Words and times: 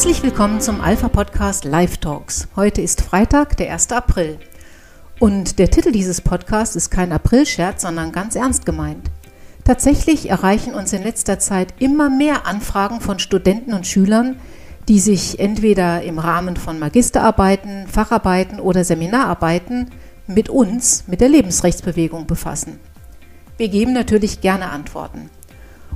Herzlich 0.00 0.22
willkommen 0.22 0.62
zum 0.62 0.80
Alpha 0.80 1.10
Podcast 1.10 1.66
Live 1.66 1.98
Talks. 1.98 2.48
Heute 2.56 2.80
ist 2.80 3.02
Freitag, 3.02 3.58
der 3.58 3.70
1. 3.70 3.92
April. 3.92 4.38
Und 5.18 5.58
der 5.58 5.70
Titel 5.70 5.92
dieses 5.92 6.22
Podcasts 6.22 6.74
ist 6.74 6.88
kein 6.88 7.12
Aprilscherz, 7.12 7.82
sondern 7.82 8.10
ganz 8.10 8.34
ernst 8.34 8.64
gemeint. 8.64 9.10
Tatsächlich 9.62 10.30
erreichen 10.30 10.72
uns 10.72 10.94
in 10.94 11.02
letzter 11.02 11.38
Zeit 11.38 11.74
immer 11.80 12.08
mehr 12.08 12.46
Anfragen 12.46 13.02
von 13.02 13.18
Studenten 13.18 13.74
und 13.74 13.86
Schülern, 13.86 14.36
die 14.88 15.00
sich 15.00 15.38
entweder 15.38 16.00
im 16.00 16.18
Rahmen 16.18 16.56
von 16.56 16.78
Magisterarbeiten, 16.78 17.86
Facharbeiten 17.86 18.58
oder 18.58 18.84
Seminararbeiten 18.84 19.90
mit 20.26 20.48
uns, 20.48 21.04
mit 21.08 21.20
der 21.20 21.28
Lebensrechtsbewegung 21.28 22.26
befassen. 22.26 22.80
Wir 23.58 23.68
geben 23.68 23.92
natürlich 23.92 24.40
gerne 24.40 24.70
Antworten. 24.70 25.28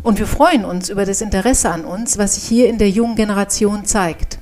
Und 0.05 0.19
wir 0.19 0.27
freuen 0.27 0.67
uns 0.67 0.91
über 0.91 1.07
das 1.07 1.23
Interesse 1.23 1.71
an 1.71 1.87
uns, 1.87 2.19
was 2.19 2.35
sich 2.35 2.45
hier 2.45 2.69
in 2.69 2.77
der 2.77 2.91
jungen 2.91 3.17
Generation 3.17 3.87
zeigt. 3.87 4.39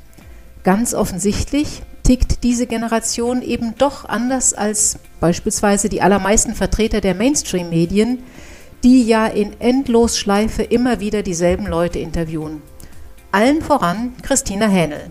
Ganz 0.64 0.92
offensichtlich 0.92 1.82
tickt 2.02 2.42
diese 2.42 2.66
Generation 2.66 3.42
eben 3.42 3.76
doch 3.78 4.04
anders 4.04 4.54
als 4.54 4.98
beispielsweise 5.20 5.88
die 5.88 6.02
allermeisten 6.02 6.56
Vertreter 6.56 7.00
der 7.00 7.14
Mainstream-Medien, 7.14 8.24
die 8.82 9.04
ja 9.04 9.28
in 9.28 9.60
Endlosschleife 9.60 10.64
immer 10.64 10.98
wieder 10.98 11.22
dieselben 11.22 11.68
Leute 11.68 12.00
interviewen. 12.00 12.60
Allen 13.30 13.62
voran 13.62 14.14
Christina 14.22 14.66
Hähnel. 14.66 15.10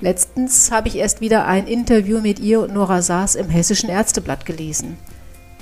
Letztens 0.00 0.72
habe 0.72 0.88
ich 0.88 0.96
erst 0.96 1.20
wieder 1.20 1.46
ein 1.46 1.68
Interview 1.68 2.20
mit 2.20 2.40
ihr 2.40 2.60
und 2.62 2.74
Nora 2.74 3.00
Saas 3.00 3.36
im 3.36 3.48
Hessischen 3.48 3.90
Ärzteblatt 3.90 4.44
gelesen. 4.44 4.98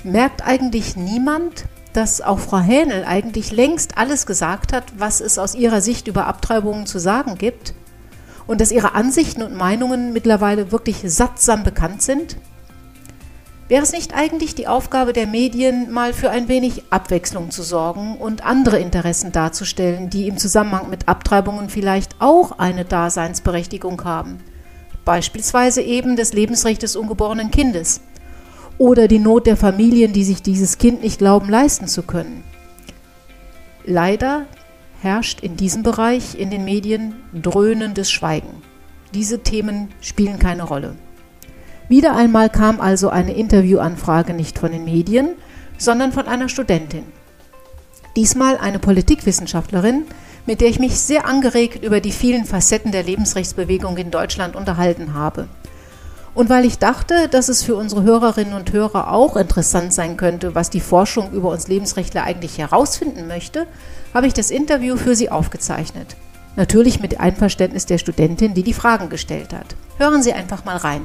Merkt 0.03 0.43
eigentlich 0.43 0.95
niemand, 0.95 1.65
dass 1.93 2.21
auch 2.21 2.39
Frau 2.39 2.59
Hähnel 2.59 3.05
eigentlich 3.05 3.51
längst 3.51 3.97
alles 3.97 4.25
gesagt 4.25 4.73
hat, 4.73 4.85
was 4.97 5.21
es 5.21 5.37
aus 5.37 5.55
ihrer 5.55 5.81
Sicht 5.81 6.07
über 6.07 6.27
Abtreibungen 6.27 6.85
zu 6.85 6.99
sagen 6.99 7.37
gibt? 7.37 7.73
Und 8.45 8.59
dass 8.59 8.71
ihre 8.71 8.93
Ansichten 8.93 9.41
und 9.41 9.55
Meinungen 9.55 10.11
mittlerweile 10.11 10.71
wirklich 10.71 11.01
sattsam 11.05 11.63
bekannt 11.63 12.01
sind? 12.01 12.37
Wäre 13.69 13.83
es 13.83 13.93
nicht 13.93 14.13
eigentlich 14.13 14.55
die 14.55 14.67
Aufgabe 14.67 15.13
der 15.13 15.25
Medien, 15.25 15.91
mal 15.91 16.13
für 16.13 16.29
ein 16.29 16.49
wenig 16.49 16.83
Abwechslung 16.89 17.49
zu 17.49 17.63
sorgen 17.63 18.17
und 18.17 18.45
andere 18.45 18.79
Interessen 18.79 19.31
darzustellen, 19.31 20.09
die 20.09 20.27
im 20.27 20.37
Zusammenhang 20.37 20.89
mit 20.89 21.07
Abtreibungen 21.07 21.69
vielleicht 21.69 22.15
auch 22.19 22.59
eine 22.59 22.83
Daseinsberechtigung 22.83 24.03
haben? 24.03 24.39
Beispielsweise 25.05 25.81
eben 25.81 26.17
das 26.17 26.33
Lebensrecht 26.33 26.83
des 26.83 26.95
ungeborenen 26.95 27.51
Kindes 27.51 28.01
oder 28.77 29.07
die 29.07 29.19
Not 29.19 29.47
der 29.47 29.57
Familien, 29.57 30.13
die 30.13 30.23
sich 30.23 30.41
dieses 30.41 30.77
Kind 30.77 31.01
nicht 31.01 31.19
glauben 31.19 31.49
leisten 31.49 31.87
zu 31.87 32.03
können. 32.03 32.43
Leider 33.85 34.45
herrscht 35.01 35.41
in 35.41 35.57
diesem 35.57 35.83
Bereich 35.83 36.39
in 36.39 36.49
den 36.49 36.63
Medien 36.63 37.15
dröhnendes 37.33 38.11
Schweigen. 38.11 38.61
Diese 39.13 39.43
Themen 39.43 39.89
spielen 40.01 40.39
keine 40.39 40.63
Rolle. 40.63 40.95
Wieder 41.89 42.15
einmal 42.15 42.49
kam 42.49 42.79
also 42.79 43.09
eine 43.09 43.33
Interviewanfrage 43.33 44.33
nicht 44.33 44.57
von 44.57 44.71
den 44.71 44.85
Medien, 44.85 45.35
sondern 45.77 46.13
von 46.13 46.27
einer 46.27 46.49
Studentin. 46.49 47.03
Diesmal 48.15 48.57
eine 48.57 48.79
Politikwissenschaftlerin, 48.79 50.05
mit 50.45 50.61
der 50.61 50.69
ich 50.69 50.79
mich 50.79 50.97
sehr 50.97 51.25
angeregt 51.25 51.83
über 51.83 51.99
die 51.99 52.11
vielen 52.11 52.45
Facetten 52.45 52.91
der 52.91 53.03
Lebensrechtsbewegung 53.03 53.97
in 53.97 54.11
Deutschland 54.11 54.55
unterhalten 54.55 55.13
habe. 55.13 55.47
Und 56.35 56.49
weil 56.49 56.65
ich 56.65 56.79
dachte, 56.79 57.27
dass 57.29 57.47
es 57.47 57.61
für 57.61 57.75
unsere 57.75 58.01
Hörerinnen 58.03 58.55
und 58.55 58.73
Hörer 58.73 59.11
auch 59.11 59.35
interessant 59.35 59.93
sein 59.93 60.17
könnte, 60.17 60.55
was 60.55 60.71
die 60.71 60.79
Forschung 60.79 61.31
über 61.31 61.49
uns 61.49 61.67
Lebensrechtler 61.67 62.23
eigentlich 62.23 62.57
herausfinden 62.57 63.27
möchte, 63.27 63.67
habe 64.13 64.25
ich 64.25 64.33
das 64.33 64.49
Interview 64.49 64.97
für 64.97 65.15
Sie 65.15 65.29
aufgezeichnet. 65.29 66.15
Natürlich 66.55 66.99
mit 66.99 67.19
Einverständnis 67.19 67.85
der 67.85 67.99
Studentin, 67.99 68.53
die 68.53 68.63
die 68.63 68.73
Fragen 68.73 69.09
gestellt 69.09 69.53
hat. 69.53 69.75
Hören 69.97 70.23
Sie 70.23 70.33
einfach 70.33 70.65
mal 70.65 70.77
rein. 70.77 71.01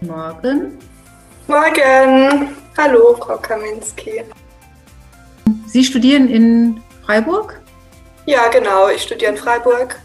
Morgen. 0.00 0.78
Morgen. 1.46 2.48
Hallo, 2.76 3.16
Frau 3.18 3.36
Kaminski. 3.38 4.22
Sie 5.66 5.84
studieren 5.84 6.28
in 6.28 6.80
Freiburg? 7.04 7.60
Ja, 8.26 8.48
genau. 8.48 8.88
Ich 8.88 9.02
studiere 9.02 9.30
in 9.30 9.38
Freiburg 9.38 10.00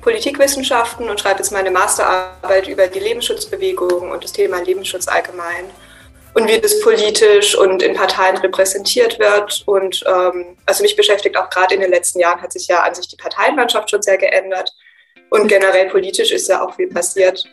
Politikwissenschaften 0.00 1.08
und 1.08 1.20
schreibe 1.20 1.38
jetzt 1.38 1.52
meine 1.52 1.70
Masterarbeit 1.70 2.66
über 2.66 2.88
die 2.88 2.98
Lebensschutzbewegung 2.98 4.10
und 4.10 4.24
das 4.24 4.32
Thema 4.32 4.60
Lebensschutz 4.60 5.06
allgemein 5.06 5.70
und 6.34 6.48
wie 6.48 6.58
das 6.58 6.80
politisch 6.80 7.56
und 7.56 7.82
in 7.82 7.94
Parteien 7.94 8.36
repräsentiert 8.38 9.18
wird. 9.18 9.62
Und 9.66 10.02
ähm, 10.06 10.56
also 10.66 10.82
mich 10.82 10.96
beschäftigt 10.96 11.36
auch 11.36 11.48
gerade 11.50 11.74
in 11.74 11.80
den 11.80 11.90
letzten 11.90 12.18
Jahren 12.18 12.40
hat 12.40 12.52
sich 12.52 12.66
ja 12.66 12.82
an 12.82 12.94
sich 12.94 13.08
die 13.08 13.16
Parteienlandschaft 13.16 13.90
schon 13.90 14.02
sehr 14.02 14.18
geändert 14.18 14.74
und 15.28 15.46
generell 15.46 15.88
politisch 15.90 16.32
ist 16.32 16.48
ja 16.48 16.64
auch 16.64 16.74
viel 16.74 16.88
passiert. 16.88 17.44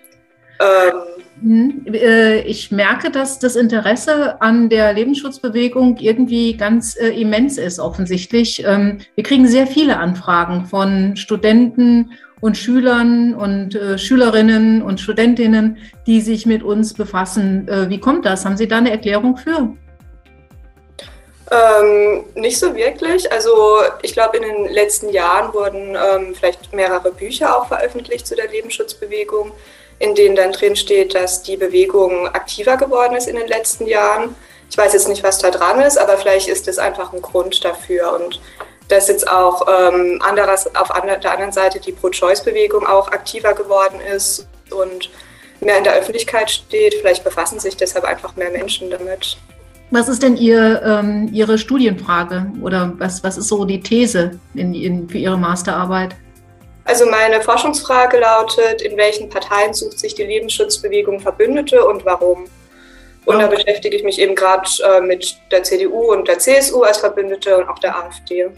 Ähm, 0.59 1.17
hm, 1.41 1.85
äh, 1.93 2.41
ich 2.41 2.71
merke, 2.71 3.11
dass 3.11 3.37
das 3.37 3.55
Interesse 3.55 4.41
an 4.41 4.69
der 4.69 4.93
Lebensschutzbewegung 4.93 5.97
irgendwie 5.97 6.57
ganz 6.57 6.95
äh, 6.95 7.09
immens 7.09 7.57
ist, 7.57 7.79
offensichtlich. 7.79 8.63
Ähm, 8.65 8.99
wir 9.15 9.23
kriegen 9.23 9.47
sehr 9.47 9.67
viele 9.67 9.97
Anfragen 9.97 10.65
von 10.65 11.15
Studenten 11.15 12.11
und 12.39 12.57
Schülern 12.57 13.35
und 13.35 13.75
äh, 13.75 13.97
Schülerinnen 13.99 14.81
und 14.81 14.99
Studentinnen, 14.99 15.77
die 16.07 16.21
sich 16.21 16.45
mit 16.45 16.63
uns 16.63 16.93
befassen. 16.93 17.67
Wie 17.89 17.99
kommt 17.99 18.25
das? 18.25 18.45
Haben 18.45 18.57
Sie 18.57 18.67
da 18.67 18.77
eine 18.77 18.91
Erklärung 18.91 19.37
für? 19.37 19.73
Ähm, 21.49 22.25
nicht 22.35 22.59
so 22.59 22.75
wirklich. 22.75 23.31
Also 23.31 23.51
ich 24.01 24.13
glaube, 24.13 24.37
in 24.37 24.43
den 24.43 24.73
letzten 24.73 25.09
Jahren 25.09 25.53
wurden 25.53 25.95
ähm, 25.95 26.35
vielleicht 26.35 26.73
mehrere 26.73 27.11
Bücher 27.11 27.57
auch 27.57 27.67
veröffentlicht 27.67 28.27
zu 28.27 28.35
der 28.35 28.49
Lebensschutzbewegung 28.49 29.51
in 29.99 30.15
denen 30.15 30.35
dann 30.35 30.51
drin 30.51 30.75
steht, 30.75 31.15
dass 31.15 31.41
die 31.41 31.57
Bewegung 31.57 32.27
aktiver 32.27 32.77
geworden 32.77 33.15
ist 33.15 33.27
in 33.27 33.35
den 33.35 33.47
letzten 33.47 33.87
Jahren. 33.87 34.35
Ich 34.69 34.77
weiß 34.77 34.93
jetzt 34.93 35.07
nicht, 35.07 35.23
was 35.23 35.39
da 35.39 35.49
dran 35.49 35.81
ist, 35.81 35.97
aber 35.97 36.17
vielleicht 36.17 36.47
ist 36.47 36.67
das 36.67 36.77
einfach 36.77 37.13
ein 37.13 37.21
Grund 37.21 37.63
dafür. 37.63 38.13
Und 38.19 38.39
dass 38.89 39.07
jetzt 39.07 39.27
auch 39.27 39.67
ähm, 39.67 40.21
anderes, 40.23 40.67
auf 40.75 40.89
der 40.89 41.31
anderen 41.31 41.51
Seite 41.51 41.79
die 41.79 41.91
Pro-Choice-Bewegung 41.91 42.85
auch 42.85 43.11
aktiver 43.11 43.53
geworden 43.53 43.99
ist 44.15 44.47
und 44.71 45.09
mehr 45.61 45.77
in 45.77 45.83
der 45.83 45.95
Öffentlichkeit 45.95 46.49
steht. 46.49 46.93
Vielleicht 46.95 47.23
befassen 47.23 47.59
sich 47.59 47.75
deshalb 47.75 48.05
einfach 48.05 48.35
mehr 48.35 48.51
Menschen 48.51 48.89
damit. 48.89 49.37
Was 49.89 50.09
ist 50.09 50.21
denn 50.21 50.35
Ihr, 50.35 50.81
ähm, 50.83 51.29
Ihre 51.31 51.57
Studienfrage 51.57 52.51
oder 52.61 52.93
was, 52.97 53.23
was 53.23 53.37
ist 53.37 53.47
so 53.47 53.63
die 53.63 53.79
These 53.79 54.37
in, 54.53 54.73
in, 54.73 55.09
für 55.09 55.17
Ihre 55.17 55.37
Masterarbeit? 55.37 56.15
Also 56.87 57.05
meine 57.05 57.41
Forschungsfrage 57.41 58.17
lautet, 58.17 58.81
in 58.81 58.95
welchen 58.95 59.27
Parteien 59.27 59.73
sucht 59.73 59.99
sich 59.99 60.15
die 60.15 60.23
Lebensschutzbewegung 60.23 61.19
Verbündete 61.19 61.85
und 61.85 62.05
warum? 62.05 62.45
Und 63.25 63.39
da 63.39 63.47
beschäftige 63.47 63.97
ich 63.97 64.05
mich 64.05 64.21
eben 64.21 64.35
gerade 64.35 64.69
äh, 64.85 65.01
mit 65.01 65.37
der 65.51 65.63
CDU 65.63 66.13
und 66.13 66.29
der 66.29 66.39
CSU 66.39 66.83
als 66.83 66.99
Verbündete 66.99 67.57
und 67.57 67.67
auch 67.67 67.77
der 67.79 67.93
AfD. 67.93 68.49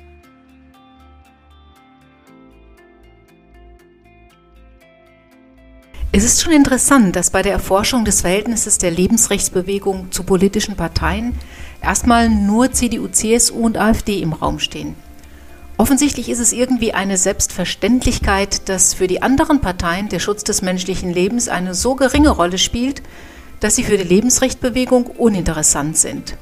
Es 6.12 6.24
ist 6.24 6.44
schon 6.44 6.54
interessant, 6.54 7.16
dass 7.16 7.32
bei 7.32 7.42
der 7.42 7.54
Erforschung 7.54 8.06
des 8.06 8.22
Verhältnisses 8.22 8.78
der 8.78 8.92
Lebensrechtsbewegung 8.92 10.12
zu 10.12 10.24
politischen 10.24 10.76
Parteien 10.76 11.34
erstmal 11.82 12.30
nur 12.30 12.72
CDU, 12.72 13.08
CSU 13.08 13.66
und 13.66 13.76
AfD 13.80 14.22
im 14.22 14.34
Raum 14.34 14.60
stehen. 14.60 15.09
Offensichtlich 15.80 16.28
ist 16.28 16.40
es 16.40 16.52
irgendwie 16.52 16.94
eine 16.94 17.16
Selbstverständlichkeit, 17.16 18.68
dass 18.68 18.94
für 18.94 19.08
die 19.08 19.22
anderen 19.22 19.62
Parteien 19.62 20.10
der 20.10 20.20
Schutz 20.20 20.44
des 20.44 20.62
menschlichen 20.62 21.10
Lebens 21.10 21.48
eine 21.48 21.74
so 21.74 21.96
geringe 21.96 22.32
Rolle 22.32 22.58
spielt, 22.58 23.02
dass 23.62 23.78
sie 23.78 23.86
für 23.86 23.98
die 23.98 24.04
Lebensrechtbewegung 24.04 25.06
uninteressant 25.06 25.98
sind. 25.98 26.36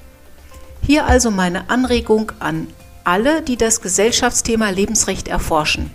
Hier 0.81 1.05
also 1.05 1.29
meine 1.29 1.69
Anregung 1.69 2.31
an 2.39 2.65
alle, 3.03 3.43
die 3.43 3.57
das 3.57 3.81
Gesellschaftsthema 3.81 4.71
Lebensrecht 4.71 5.27
erforschen. 5.27 5.91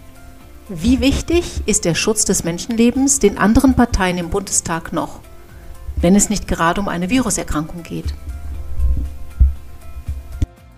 Wie 0.69 1.01
wichtig 1.01 1.63
ist 1.67 1.85
der 1.85 1.97
Schutz 1.97 2.25
des 2.25 2.45
Menschenlebens 2.45 3.19
den 3.19 3.39
anderen 3.39 3.75
Parteien 3.75 4.19
im 4.19 4.31
Bundestag 4.31 4.93
noch, 4.93 5.19
wenn 5.97 6.15
es 6.15 6.31
nicht 6.31 6.47
gerade 6.47 6.81
um 6.81 6.87
eine 6.87 7.11
Viruserkrankung 7.11 7.83
geht? 7.83 8.15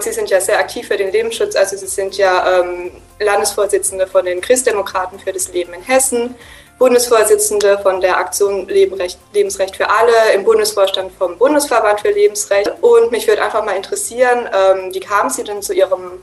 Sie 0.05 0.12
sind 0.12 0.31
ja 0.31 0.41
sehr 0.41 0.59
aktiv 0.59 0.87
für 0.87 0.97
den 0.97 1.11
Lebensschutz, 1.11 1.56
also 1.56 1.77
Sie 1.77 1.87
sind 1.87 2.17
ja 2.17 2.61
ähm, 2.61 2.91
Landesvorsitzende 3.19 4.06
von 4.06 4.25
den 4.25 4.41
Christdemokraten 4.41 5.19
für 5.19 5.33
das 5.33 5.53
Leben 5.53 5.73
in 5.73 5.83
Hessen, 5.83 6.35
Bundesvorsitzende 6.79 7.79
von 7.79 8.01
der 8.01 8.19
Aktion 8.19 8.69
Lebensrecht 8.69 9.77
für 9.77 9.89
alle, 9.89 10.33
im 10.35 10.45
Bundesvorstand 10.45 11.12
vom 11.12 11.39
Bundesverband 11.39 12.01
für 12.01 12.11
Lebensrecht. 12.11 12.71
Und 12.81 13.12
mich 13.12 13.27
würde 13.27 13.43
einfach 13.43 13.65
mal 13.65 13.77
interessieren, 13.77 14.49
ähm, 14.53 14.93
wie 14.93 15.01
kamen 15.01 15.31
Sie 15.31 15.45
denn 15.45 15.62
zu 15.62 15.73
Ihrem 15.73 16.23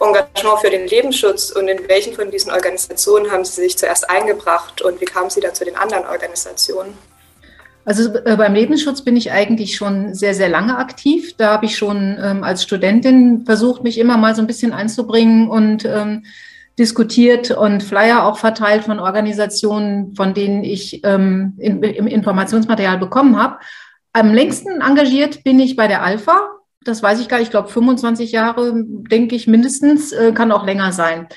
Engagement 0.00 0.60
für 0.60 0.70
den 0.70 0.86
Lebensschutz 0.86 1.50
und 1.50 1.68
in 1.68 1.86
welchen 1.88 2.14
von 2.14 2.30
diesen 2.30 2.50
Organisationen 2.50 3.30
haben 3.30 3.44
Sie 3.44 3.60
sich 3.60 3.76
zuerst 3.76 4.08
eingebracht 4.08 4.80
und 4.80 5.00
wie 5.00 5.04
kamen 5.04 5.28
Sie 5.28 5.40
da 5.40 5.52
zu 5.52 5.64
den 5.64 5.76
anderen 5.76 6.06
Organisationen? 6.06 6.96
Also 7.84 8.14
äh, 8.14 8.36
beim 8.36 8.54
Lebensschutz 8.54 9.02
bin 9.02 9.16
ich 9.16 9.32
eigentlich 9.32 9.76
schon 9.76 10.14
sehr, 10.14 10.34
sehr 10.34 10.48
lange 10.48 10.76
aktiv. 10.76 11.34
Da 11.36 11.52
habe 11.52 11.66
ich 11.66 11.76
schon 11.76 12.18
ähm, 12.22 12.44
als 12.44 12.62
Studentin 12.62 13.44
versucht, 13.46 13.82
mich 13.82 13.98
immer 13.98 14.16
mal 14.16 14.34
so 14.34 14.42
ein 14.42 14.46
bisschen 14.46 14.72
einzubringen 14.72 15.48
und 15.48 15.84
ähm, 15.84 16.24
diskutiert 16.78 17.50
und 17.50 17.82
Flyer 17.82 18.24
auch 18.24 18.38
verteilt 18.38 18.84
von 18.84 18.98
Organisationen, 18.98 20.14
von 20.14 20.34
denen 20.34 20.64
ich 20.64 21.04
ähm, 21.04 21.54
in, 21.58 21.82
im 21.82 22.06
Informationsmaterial 22.06 22.98
bekommen 22.98 23.36
habe. 23.36 23.58
Am 24.12 24.32
längsten 24.32 24.80
engagiert 24.80 25.44
bin 25.44 25.60
ich 25.60 25.76
bei 25.76 25.86
der 25.86 26.02
Alpha. 26.02 26.40
Das 26.82 27.02
weiß 27.02 27.20
ich 27.20 27.28
gar 27.28 27.38
nicht. 27.38 27.48
Ich 27.48 27.50
glaube, 27.50 27.68
25 27.68 28.32
Jahre, 28.32 28.72
denke 28.74 29.36
ich, 29.36 29.46
mindestens, 29.46 30.12
äh, 30.12 30.32
kann 30.32 30.52
auch 30.52 30.64
länger 30.64 30.92
sein. 30.92 31.28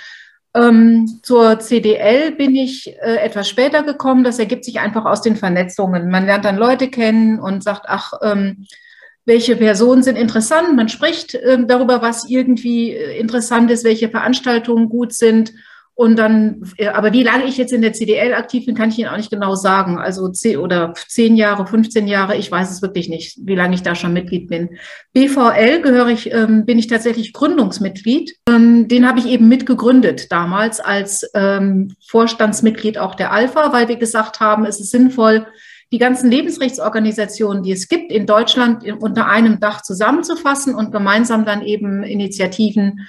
Ähm, 0.55 1.19
zur 1.23 1.59
CDL 1.59 2.31
bin 2.31 2.55
ich 2.55 2.95
äh, 3.01 3.17
etwas 3.17 3.49
später 3.49 3.83
gekommen. 3.83 4.23
Das 4.23 4.39
ergibt 4.39 4.65
sich 4.65 4.79
einfach 4.79 5.05
aus 5.05 5.21
den 5.21 5.35
Vernetzungen. 5.35 6.09
Man 6.09 6.25
lernt 6.25 6.45
dann 6.45 6.57
Leute 6.57 6.89
kennen 6.89 7.39
und 7.39 7.63
sagt, 7.63 7.85
ach, 7.87 8.13
ähm, 8.21 8.67
welche 9.25 9.55
Personen 9.55 10.03
sind 10.03 10.17
interessant. 10.17 10.75
Man 10.75 10.89
spricht 10.89 11.33
ähm, 11.33 11.67
darüber, 11.67 12.01
was 12.01 12.29
irgendwie 12.29 12.91
äh, 12.91 13.17
interessant 13.17 13.71
ist, 13.71 13.83
welche 13.83 14.09
Veranstaltungen 14.09 14.89
gut 14.89 15.13
sind. 15.13 15.53
Und 15.95 16.17
dann, 16.17 16.63
äh, 16.77 16.87
aber 16.87 17.13
wie 17.13 17.21
lange 17.21 17.45
ich 17.45 17.57
jetzt 17.57 17.71
in 17.71 17.83
der 17.83 17.93
CDL 17.93 18.33
aktiv 18.33 18.65
bin, 18.65 18.75
kann 18.75 18.89
ich 18.89 18.97
Ihnen 18.97 19.09
auch 19.09 19.17
nicht 19.17 19.29
genau 19.29 19.53
sagen. 19.53 19.99
Also 19.99 20.27
zehn 20.29 20.57
oder 20.57 20.93
zehn 21.07 21.35
Jahre, 21.35 21.67
15 21.67 22.07
Jahre, 22.07 22.35
ich 22.35 22.51
weiß 22.51 22.71
es 22.71 22.81
wirklich 22.81 23.09
nicht, 23.09 23.37
wie 23.43 23.55
lange 23.55 23.75
ich 23.75 23.83
da 23.83 23.93
schon 23.93 24.13
Mitglied 24.13 24.47
bin. 24.47 24.77
BVL 25.13 25.81
gehöre 25.81 26.07
ich, 26.07 26.33
ähm, 26.33 26.65
bin 26.65 26.79
ich 26.79 26.87
tatsächlich 26.87 27.31
Gründungsmitglied. 27.31 28.35
Ähm, 28.49 28.87
den 28.87 29.07
habe 29.07 29.19
ich 29.19 29.27
eben 29.27 29.47
mitgegründet 29.47 30.31
damals 30.31 30.79
als 30.79 31.29
ähm, 31.35 31.95
Vorstandsmitglied 32.07 32.97
auch 32.97 33.13
der 33.13 33.31
Alpha, 33.31 33.71
weil 33.71 33.87
wir 33.87 33.97
gesagt 33.97 34.39
haben, 34.39 34.65
es 34.65 34.79
ist 34.79 34.89
sinnvoll, 34.89 35.45
die 35.91 35.99
ganzen 35.99 36.31
Lebensrechtsorganisationen, 36.31 37.61
die 37.61 37.71
es 37.71 37.87
gibt 37.87 38.11
in 38.11 38.25
Deutschland, 38.25 38.83
unter 38.99 39.27
einem 39.27 39.59
Dach 39.59 39.83
zusammenzufassen 39.83 40.73
und 40.73 40.91
gemeinsam 40.91 41.45
dann 41.45 41.61
eben 41.61 42.01
Initiativen 42.01 43.01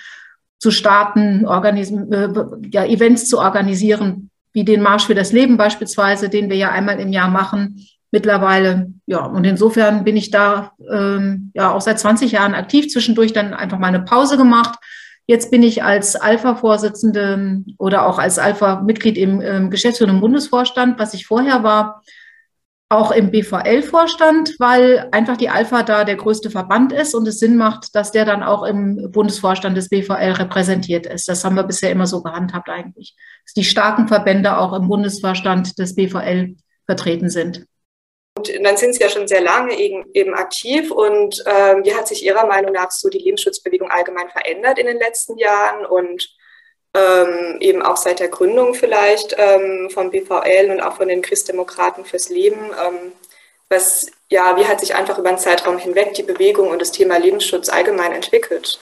zu 0.64 0.70
starten, 0.70 1.44
äh, 1.44 2.28
ja, 2.70 2.87
Events 2.87 3.28
zu 3.28 3.38
organisieren, 3.38 4.31
wie 4.55 4.64
den 4.64 4.81
Marsch 4.81 5.05
für 5.05 5.14
das 5.14 5.31
Leben 5.31 5.58
beispielsweise, 5.58 6.31
den 6.31 6.49
wir 6.49 6.56
ja 6.56 6.70
einmal 6.70 6.99
im 7.00 7.12
Jahr 7.12 7.28
machen 7.28 7.87
mittlerweile. 8.11 8.90
Ja, 9.05 9.26
und 9.26 9.44
insofern 9.44 10.05
bin 10.05 10.16
ich 10.16 10.31
da 10.31 10.72
ähm, 10.90 11.50
ja 11.52 11.70
auch 11.70 11.82
seit 11.82 12.00
20 12.00 12.32
Jahren 12.32 12.55
aktiv, 12.55 12.88
zwischendurch 12.88 13.34
dann 13.34 13.52
einfach 13.52 13.78
mal 13.78 13.88
eine 13.88 14.00
Pause 14.00 14.38
gemacht. 14.38 14.78
Jetzt 15.26 15.50
bin 15.50 15.62
ich 15.62 15.84
als 15.84 16.16
Alpha-Vorsitzende 16.16 17.62
oder 17.76 18.06
auch 18.06 18.19
als 18.19 18.38
Alpha-Mitglied 18.38 19.19
im 19.19 19.43
ähm, 19.43 19.69
Geschäftsführenden 19.69 20.22
Bundesvorstand, 20.22 20.99
was 20.99 21.12
ich 21.12 21.26
vorher 21.26 21.62
war, 21.62 22.02
auch 22.88 23.10
im 23.10 23.31
BVL-Vorstand, 23.31 24.56
weil 24.58 25.08
einfach 25.10 25.36
die 25.36 25.48
Alpha 25.48 25.82
da 25.82 26.04
der 26.04 26.16
größte 26.16 26.50
Verband 26.50 26.92
ist 26.92 27.14
und 27.14 27.26
es 27.26 27.38
Sinn 27.38 27.56
macht, 27.56 27.94
dass 27.94 28.12
der 28.12 28.25
dann 28.25 28.42
auch 28.42 28.62
im 28.62 29.10
Bundesvorstand 29.10 29.76
des 29.76 29.88
BVL 29.88 30.32
repräsentiert 30.32 31.06
ist. 31.06 31.28
Das 31.28 31.44
haben 31.44 31.56
wir 31.56 31.64
bisher 31.64 31.90
immer 31.90 32.06
so 32.06 32.22
gehandhabt 32.22 32.69
eigentlich, 32.69 33.16
dass 33.44 33.54
die 33.54 33.64
starken 33.64 34.06
Verbände 34.06 34.58
auch 34.58 34.72
im 34.75 34.88
Bundesvorstand 34.88 35.78
des 35.78 35.94
BVL 35.94 36.56
vertreten 36.86 37.31
sind. 37.31 37.66
Und 38.36 38.50
dann 38.62 38.76
sind 38.76 38.94
Sie 38.94 39.00
ja 39.00 39.08
schon 39.08 39.28
sehr 39.28 39.40
lange 39.40 39.78
eben, 39.78 40.04
eben 40.12 40.34
aktiv. 40.34 40.90
Und 40.90 41.42
ähm, 41.46 41.84
wie 41.84 41.94
hat 41.94 42.08
sich 42.08 42.25
Ihrer 42.25 42.46
Meinung 42.46 42.72
nach 42.72 42.90
so 42.90 43.08
die 43.08 43.19
Lebensschutzbewegung 43.19 43.90
allgemein 43.90 44.28
verändert 44.28 44.78
in 44.78 44.86
den 44.86 44.98
letzten 44.98 45.38
Jahren? 45.38 45.86
Und 45.86 46.28
ähm, 46.94 47.56
eben 47.61 47.82
auch 47.82 47.96
seit 47.96 48.20
der 48.20 48.29
Gründung 48.29 48.75
vielleicht 48.75 49.35
ähm, 49.37 49.91
vom 49.91 50.11
BVL 50.11 50.70
und 50.70 50.81
auch 50.81 50.96
von 50.96 51.08
den 51.08 51.23
Christdemokraten 51.23 52.05
fürs 52.05 52.29
Leben. 52.29 52.56
Ähm, 52.56 53.12
was, 53.69 54.06
ja, 54.31 54.56
wie 54.56 54.67
hat 54.67 54.81
sich 54.81 54.94
einfach 54.94 55.19
über 55.19 55.31
den 55.31 55.38
Zeitraum 55.38 55.79
hinweg 55.79 56.14
die 56.14 56.23
Bewegung 56.23 56.69
und 56.69 56.81
das 56.81 56.93
Thema 56.93 57.19
Lebensschutz 57.19 57.69
allgemein 57.69 58.12
entwickelt? 58.12 58.79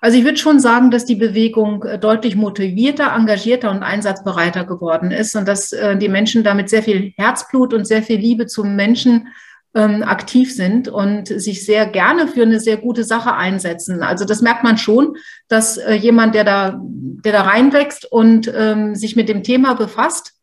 Also 0.00 0.18
ich 0.18 0.24
würde 0.24 0.38
schon 0.38 0.58
sagen, 0.58 0.90
dass 0.90 1.04
die 1.04 1.14
Bewegung 1.14 1.84
äh, 1.84 1.96
deutlich 1.96 2.34
motivierter, 2.34 3.14
engagierter 3.16 3.70
und 3.70 3.84
einsatzbereiter 3.84 4.64
geworden 4.64 5.12
ist 5.12 5.36
und 5.36 5.46
dass 5.46 5.72
äh, 5.72 5.96
die 5.96 6.08
Menschen 6.08 6.42
damit 6.42 6.68
sehr 6.68 6.82
viel 6.82 7.12
Herzblut 7.16 7.72
und 7.72 7.84
sehr 7.84 8.02
viel 8.02 8.18
Liebe 8.18 8.46
zum 8.46 8.74
Menschen 8.74 9.28
ähm, 9.74 10.02
aktiv 10.02 10.54
sind 10.54 10.88
und 10.88 11.28
sich 11.28 11.64
sehr 11.64 11.86
gerne 11.86 12.28
für 12.28 12.42
eine 12.42 12.60
sehr 12.60 12.76
gute 12.76 13.04
Sache 13.04 13.34
einsetzen. 13.34 14.02
Also 14.02 14.24
das 14.24 14.42
merkt 14.42 14.64
man 14.64 14.76
schon, 14.76 15.16
dass 15.48 15.78
äh, 15.78 15.94
jemand, 15.94 16.34
der 16.34 16.44
da, 16.44 16.80
der 16.82 17.32
da 17.32 17.42
reinwächst 17.42 18.10
und 18.10 18.52
ähm, 18.54 18.94
sich 18.94 19.16
mit 19.16 19.28
dem 19.28 19.42
Thema 19.42 19.74
befasst, 19.74 20.34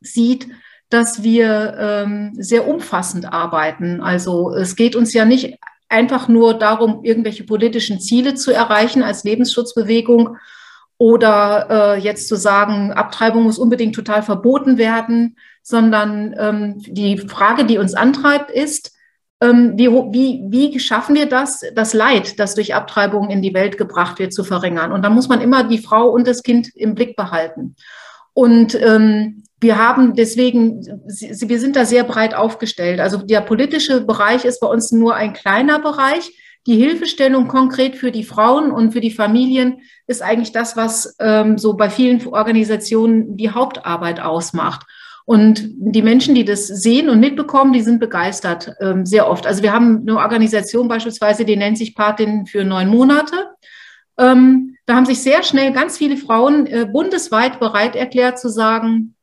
sieht, 0.00 0.48
dass 0.88 1.22
wir 1.22 1.76
ähm, 1.78 2.32
sehr 2.38 2.66
umfassend 2.66 3.30
arbeiten. 3.30 4.00
Also 4.00 4.54
es 4.54 4.76
geht 4.76 4.96
uns 4.96 5.12
ja 5.12 5.24
nicht 5.24 5.58
einfach 5.90 6.28
nur 6.28 6.54
darum, 6.54 7.04
irgendwelche 7.04 7.44
politischen 7.44 8.00
Ziele 8.00 8.34
zu 8.34 8.52
erreichen 8.52 9.02
als 9.02 9.24
Lebensschutzbewegung 9.24 10.36
oder 10.98 11.66
äh, 11.70 12.00
jetzt 12.00 12.28
zu 12.28 12.36
sagen, 12.36 12.92
Abtreibung 12.92 13.44
muss 13.44 13.58
unbedingt 13.58 13.94
total 13.94 14.22
verboten 14.22 14.78
werden, 14.78 15.36
sondern 15.62 16.34
ähm, 16.38 16.74
die 16.78 17.18
Frage, 17.18 17.64
die 17.64 17.78
uns 17.78 17.94
antreibt, 17.94 18.50
ist, 18.50 18.96
ähm, 19.40 19.74
wie, 19.76 19.88
wie, 19.88 20.42
wie 20.48 20.80
schaffen 20.80 21.14
wir 21.14 21.26
das, 21.26 21.62
das 21.74 21.94
Leid, 21.94 22.40
das 22.40 22.56
durch 22.56 22.74
Abtreibung 22.74 23.30
in 23.30 23.42
die 23.42 23.54
Welt 23.54 23.78
gebracht 23.78 24.18
wird, 24.18 24.34
zu 24.34 24.42
verringern? 24.42 24.90
Und 24.90 25.04
da 25.04 25.10
muss 25.10 25.28
man 25.28 25.40
immer 25.40 25.62
die 25.62 25.78
Frau 25.78 26.08
und 26.08 26.26
das 26.26 26.42
Kind 26.42 26.74
im 26.74 26.96
Blick 26.96 27.14
behalten. 27.14 27.76
Und 28.34 28.74
ähm, 28.74 29.44
wir 29.60 29.78
haben 29.78 30.14
deswegen, 30.14 30.84
wir 31.06 31.60
sind 31.60 31.76
da 31.76 31.84
sehr 31.84 32.04
breit 32.04 32.34
aufgestellt. 32.34 33.00
Also 33.00 33.18
der 33.18 33.40
politische 33.40 34.00
Bereich 34.00 34.44
ist 34.44 34.60
bei 34.60 34.68
uns 34.68 34.90
nur 34.90 35.14
ein 35.14 35.32
kleiner 35.32 35.78
Bereich. 35.78 36.36
Die 36.66 36.76
Hilfestellung 36.76 37.48
konkret 37.48 37.96
für 37.96 38.12
die 38.12 38.24
Frauen 38.24 38.70
und 38.70 38.92
für 38.92 39.00
die 39.00 39.10
Familien 39.10 39.80
ist 40.08 40.22
eigentlich 40.22 40.52
das, 40.52 40.76
was 40.76 41.14
ähm, 41.20 41.58
so 41.58 41.74
bei 41.74 41.90
vielen 41.90 42.26
Organisationen 42.26 43.36
die 43.36 43.50
Hauptarbeit 43.50 44.20
ausmacht. 44.20 44.86
Und 45.26 45.68
die 45.76 46.00
Menschen, 46.00 46.34
die 46.34 46.46
das 46.46 46.66
sehen 46.66 47.10
und 47.10 47.20
mitbekommen, 47.20 47.74
die 47.74 47.82
sind 47.82 48.00
begeistert 48.00 48.72
ähm, 48.80 49.04
sehr 49.04 49.28
oft. 49.28 49.46
Also 49.46 49.62
wir 49.62 49.74
haben 49.74 50.00
eine 50.00 50.16
Organisation 50.16 50.88
beispielsweise, 50.88 51.44
die 51.44 51.56
nennt 51.56 51.76
sich 51.76 51.94
Patin 51.94 52.46
für 52.46 52.64
neun 52.64 52.88
Monate. 52.88 53.50
Ähm, 54.16 54.76
da 54.86 54.94
haben 54.94 55.04
sich 55.04 55.22
sehr 55.22 55.42
schnell 55.42 55.72
ganz 55.72 55.98
viele 55.98 56.16
Frauen 56.16 56.66
äh, 56.66 56.86
bundesweit 56.90 57.60
bereit 57.60 57.94
erklärt 57.94 58.38
zu 58.38 58.48
sagen, 58.48 59.14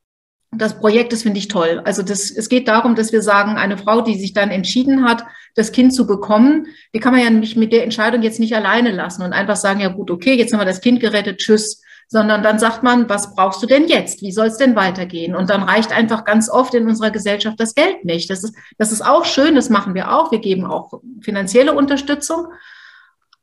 das 0.52 0.78
Projekt, 0.78 1.12
das 1.12 1.22
finde 1.22 1.38
ich 1.38 1.48
toll. 1.48 1.82
Also 1.84 2.02
das, 2.02 2.30
es 2.30 2.48
geht 2.48 2.68
darum, 2.68 2.94
dass 2.94 3.12
wir 3.12 3.22
sagen, 3.22 3.56
eine 3.56 3.76
Frau, 3.76 4.00
die 4.00 4.18
sich 4.18 4.32
dann 4.32 4.50
entschieden 4.50 5.04
hat, 5.04 5.24
das 5.54 5.72
Kind 5.72 5.94
zu 5.94 6.06
bekommen, 6.06 6.66
die 6.94 7.00
kann 7.00 7.12
man 7.12 7.22
ja 7.22 7.30
nicht 7.30 7.56
mit 7.56 7.72
der 7.72 7.84
Entscheidung 7.84 8.22
jetzt 8.22 8.40
nicht 8.40 8.54
alleine 8.54 8.90
lassen 8.90 9.22
und 9.22 9.32
einfach 9.32 9.56
sagen, 9.56 9.80
ja 9.80 9.88
gut, 9.88 10.10
okay, 10.10 10.34
jetzt 10.34 10.52
haben 10.52 10.60
wir 10.60 10.66
das 10.66 10.80
Kind 10.80 11.00
gerettet, 11.00 11.38
tschüss 11.38 11.82
sondern 12.08 12.42
dann 12.42 12.58
sagt 12.58 12.82
man, 12.82 13.08
was 13.08 13.34
brauchst 13.34 13.62
du 13.62 13.66
denn 13.66 13.88
jetzt? 13.88 14.22
Wie 14.22 14.30
soll 14.30 14.46
es 14.46 14.58
denn 14.58 14.76
weitergehen? 14.76 15.34
Und 15.34 15.50
dann 15.50 15.62
reicht 15.62 15.92
einfach 15.92 16.24
ganz 16.24 16.48
oft 16.48 16.72
in 16.74 16.86
unserer 16.86 17.10
Gesellschaft 17.10 17.58
das 17.58 17.74
Geld 17.74 18.04
nicht. 18.04 18.30
Das 18.30 18.44
ist, 18.44 18.54
das 18.78 18.92
ist 18.92 19.04
auch 19.04 19.24
schön, 19.24 19.56
das 19.56 19.70
machen 19.70 19.94
wir 19.94 20.12
auch. 20.12 20.30
Wir 20.30 20.38
geben 20.38 20.64
auch 20.64 21.00
finanzielle 21.20 21.74
Unterstützung. 21.74 22.46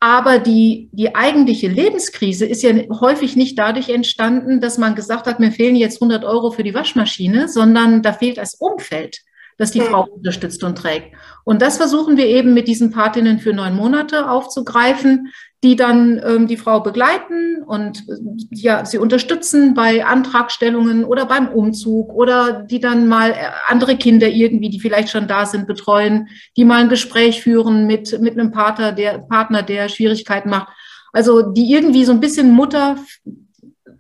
Aber 0.06 0.38
die, 0.38 0.90
die 0.92 1.16
eigentliche 1.16 1.70
Lebenskrise 1.70 2.46
ist 2.46 2.62
ja 2.62 2.74
häufig 3.00 3.38
nicht 3.38 3.58
dadurch 3.58 3.88
entstanden, 3.88 4.60
dass 4.60 4.78
man 4.78 4.96
gesagt 4.96 5.28
hat, 5.28 5.40
mir 5.40 5.54
fehlen 5.54 5.78
jetzt 5.78 6.02
100 6.02 6.26
Euro 6.26 6.52
für 6.52 6.64
die 6.64 6.74
Waschmaschine, 6.74 7.48
sondern 7.48 8.02
da 8.02 8.12
fehlt 8.12 8.38
das 8.38 8.56
Umfeld 8.56 9.22
das 9.58 9.70
die 9.70 9.82
Frau 9.82 10.06
unterstützt 10.06 10.64
und 10.64 10.76
trägt. 10.76 11.16
Und 11.44 11.62
das 11.62 11.78
versuchen 11.78 12.18
wir 12.18 12.26
eben 12.26 12.56
mit 12.56 12.68
diesen 12.68 12.90
Patinnen 12.90 13.38
für 13.38 13.54
neun 13.54 13.76
Monate 13.76 14.28
aufzugreifen, 14.28 15.32
die 15.64 15.78
dann 15.78 16.22
ähm, 16.24 16.48
die 16.48 16.58
Frau 16.58 16.82
begleiten 16.82 17.64
und 17.64 18.00
äh, 18.10 18.14
ja, 18.52 18.86
sie 18.86 18.98
unterstützen 18.98 19.74
bei 19.74 20.06
Antragstellungen 20.06 21.06
oder 21.06 21.26
beim 21.26 21.48
Umzug 21.48 22.14
oder 22.14 22.64
die 22.64 22.82
dann 22.82 23.08
mal 23.08 23.32
äh, 23.32 23.36
andere 23.68 23.96
Kinder 23.96 24.28
irgendwie, 24.28 24.70
die 24.70 24.82
vielleicht 24.82 25.10
schon 25.10 25.28
da 25.28 25.46
sind, 25.46 25.66
betreuen, 25.66 26.28
die 26.58 26.66
mal 26.66 26.82
ein 26.82 26.90
Gespräch 26.90 27.42
führen 27.42 27.88
mit, 27.88 28.20
mit 28.20 28.38
einem 28.38 28.52
Partner, 28.52 28.92
der, 28.92 29.20
Partner, 29.20 29.64
der 29.64 29.88
Schwierigkeiten 29.88 30.50
macht. 30.50 30.68
Also 31.14 31.42
die 31.42 31.72
irgendwie 31.72 32.04
so 32.04 32.12
ein 32.12 32.20
bisschen 32.20 32.52
Mutter, 32.52 32.98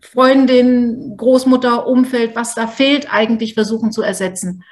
Freundin, 0.01 1.15
Großmutter, 1.15 1.87
Umfeld, 1.87 2.35
was 2.35 2.55
da 2.55 2.67
fehlt, 2.67 3.07
eigentlich 3.09 3.53
versuchen 3.53 3.93
zu 3.93 4.01
ersetzen. 4.01 4.63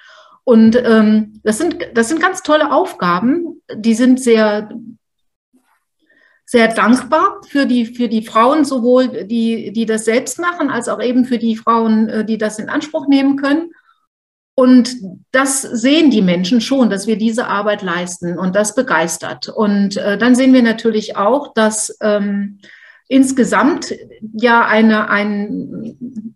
Und 0.43 0.75
ähm, 0.75 1.39
das, 1.43 1.57
sind, 1.57 1.77
das 1.93 2.09
sind 2.09 2.19
ganz 2.19 2.41
tolle 2.43 2.73
Aufgaben. 2.73 3.61
Die 3.73 3.93
sind 3.93 4.19
sehr, 4.19 4.69
sehr 6.51 6.67
dankbar 6.67 7.39
für 7.47 7.65
die, 7.65 7.85
für 7.85 8.09
die 8.09 8.23
Frauen, 8.23 8.65
sowohl 8.65 9.23
die, 9.25 9.71
die 9.71 9.85
das 9.85 10.03
selbst 10.03 10.37
machen, 10.37 10.69
als 10.69 10.89
auch 10.89 11.01
eben 11.01 11.23
für 11.23 11.37
die 11.37 11.55
Frauen, 11.55 12.09
äh, 12.09 12.25
die 12.25 12.37
das 12.37 12.59
in 12.59 12.67
Anspruch 12.67 13.07
nehmen 13.07 13.37
können. 13.37 13.71
Und 14.53 14.97
das 15.31 15.61
sehen 15.61 16.11
die 16.11 16.21
Menschen 16.21 16.59
schon, 16.59 16.89
dass 16.89 17.07
wir 17.07 17.17
diese 17.17 17.47
Arbeit 17.47 17.83
leisten 17.83 18.37
und 18.37 18.53
das 18.53 18.75
begeistert. 18.75 19.47
Und 19.47 19.95
äh, 19.95 20.17
dann 20.17 20.35
sehen 20.35 20.53
wir 20.53 20.61
natürlich 20.61 21.15
auch, 21.15 21.53
dass 21.53 21.97
ähm, 22.01 22.59
insgesamt 23.07 23.93
ja 24.33 24.65
eine, 24.65 25.09
ein, 25.09 26.35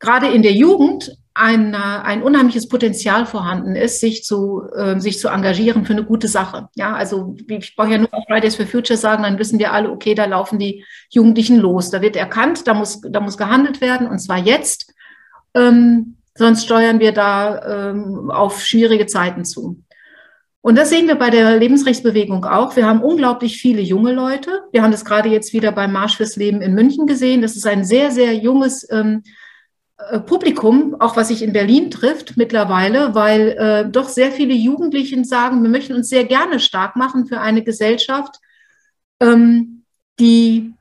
gerade 0.00 0.26
in 0.26 0.42
der 0.42 0.54
Jugend 0.54 1.16
ein, 1.34 1.74
ein 1.74 2.22
unheimliches 2.22 2.68
Potenzial 2.68 3.26
vorhanden 3.26 3.74
ist, 3.74 3.98
sich 3.98 4.22
zu, 4.22 4.62
äh, 4.74 5.00
sich 5.00 5.18
zu 5.18 5.28
engagieren 5.28 5.84
für 5.84 5.92
eine 5.92 6.04
gute 6.04 6.28
Sache. 6.28 6.68
Ja, 6.76 6.94
also 6.94 7.36
ich 7.48 7.74
brauche 7.74 7.90
ja 7.90 7.98
nur 7.98 8.08
Fridays 8.28 8.54
for 8.54 8.66
Future 8.66 8.96
sagen, 8.96 9.24
dann 9.24 9.38
wissen 9.38 9.58
wir 9.58 9.72
alle, 9.72 9.90
okay, 9.90 10.14
da 10.14 10.26
laufen 10.26 10.60
die 10.60 10.84
Jugendlichen 11.10 11.58
los. 11.58 11.90
Da 11.90 12.00
wird 12.00 12.14
erkannt, 12.14 12.68
da 12.68 12.74
muss, 12.74 13.00
da 13.00 13.18
muss 13.18 13.36
gehandelt 13.36 13.80
werden 13.80 14.06
und 14.06 14.20
zwar 14.20 14.38
jetzt. 14.38 14.94
Ähm, 15.54 16.16
sonst 16.36 16.64
steuern 16.64 17.00
wir 17.00 17.10
da 17.10 17.90
ähm, 17.90 18.30
auf 18.30 18.64
schwierige 18.64 19.06
Zeiten 19.06 19.44
zu. 19.44 19.82
Und 20.60 20.76
das 20.78 20.88
sehen 20.88 21.08
wir 21.08 21.16
bei 21.16 21.30
der 21.30 21.58
Lebensrechtsbewegung 21.58 22.44
auch. 22.44 22.76
Wir 22.76 22.86
haben 22.86 23.02
unglaublich 23.02 23.58
viele 23.58 23.82
junge 23.82 24.12
Leute. 24.12 24.62
Wir 24.72 24.82
haben 24.82 24.92
das 24.92 25.04
gerade 25.04 25.28
jetzt 25.28 25.52
wieder 25.52 25.72
beim 25.72 25.92
Marsch 25.92 26.16
fürs 26.16 26.36
Leben 26.36 26.62
in 26.62 26.74
München 26.74 27.06
gesehen. 27.06 27.42
Das 27.42 27.56
ist 27.56 27.66
ein 27.66 27.84
sehr, 27.84 28.12
sehr 28.12 28.34
junges 28.34 28.88
ähm, 28.90 29.22
äh, 29.24 29.30
Publikum, 30.20 30.96
auch 31.00 31.16
was 31.16 31.28
sich 31.28 31.42
in 31.42 31.52
Berlin 31.52 31.90
trifft 31.90 32.36
mittlerweile, 32.36 33.14
weil 33.14 33.50
äh, 33.50 33.90
doch 33.90 34.08
sehr 34.08 34.32
viele 34.32 34.54
Jugendliche 34.54 35.22
sagen, 35.24 35.62
wir 35.62 35.70
möchten 35.70 35.94
uns 35.94 36.08
sehr 36.08 36.24
gerne 36.24 36.60
stark 36.60 36.96
machen 36.96 37.26
für 37.26 37.40
eine 37.40 37.62
Gesellschaft, 37.62 38.36
ähm, 39.20 39.84
die 40.18 40.74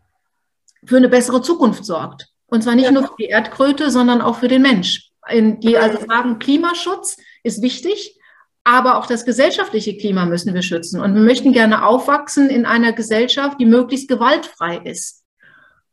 für 0.86 0.98
eine 0.98 1.10
bessere 1.10 1.42
Zukunft 1.42 1.86
sorgt. 1.86 2.28
Und 2.48 2.64
zwar 2.64 2.76
nicht 2.76 2.86
ja. 2.86 2.92
nur 2.92 3.04
für 3.04 3.16
die 3.18 3.26
Erdkröte, 3.26 3.90
sondern 3.90 4.22
auch 4.22 4.38
für 4.38 4.48
den 4.48 4.62
Mensch. 4.62 5.10
In, 5.30 5.60
die 5.60 5.78
also 5.78 6.06
sagen, 6.06 6.40
Klimaschutz 6.40 7.18
ist 7.44 7.62
wichtig, 7.62 8.20
aber 8.64 8.98
auch 8.98 9.06
das 9.06 9.26
gesellschaftliche 9.26 9.98
Klima 9.98 10.26
müssen 10.26 10.54
wir 10.54 10.62
schützen. 10.62 11.02
Und 11.02 11.16
wir 11.16 11.22
möchten 11.22 11.54
gerne 11.54 11.86
aufwachsen 11.86 12.50
in 12.50 12.66
einer 12.66 12.94
Gesellschaft, 12.94 13.60
die 13.60 13.66
möglichst 13.66 14.08
gewaltfrei 14.08 14.78
ist. 14.78 15.23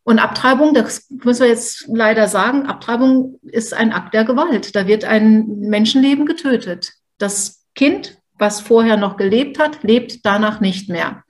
Und 0.02 0.19
Abtreibung, 0.19 0.75
das 0.75 1.09
müssen 1.11 1.42
wir 1.42 1.49
jetzt 1.49 1.87
leider 1.88 2.26
sagen, 2.26 2.66
Abtreibung 2.66 3.38
ist 3.42 3.75
ein 3.75 3.92
Akt 3.92 4.14
der 4.14 4.25
Gewalt. 4.25 4.75
Da 4.75 4.87
wird 4.87 5.04
ein 5.04 5.47
Menschenleben 5.61 6.26
getötet. 6.26 6.92
Das 7.19 7.64
Kind, 7.75 8.19
was 8.38 8.61
vorher 8.61 8.97
noch 8.97 9.16
gelebt 9.16 9.59
hat, 9.59 9.83
lebt 9.83 10.25
danach 10.25 10.61
nicht 10.61 10.88
mehr. 10.88 11.23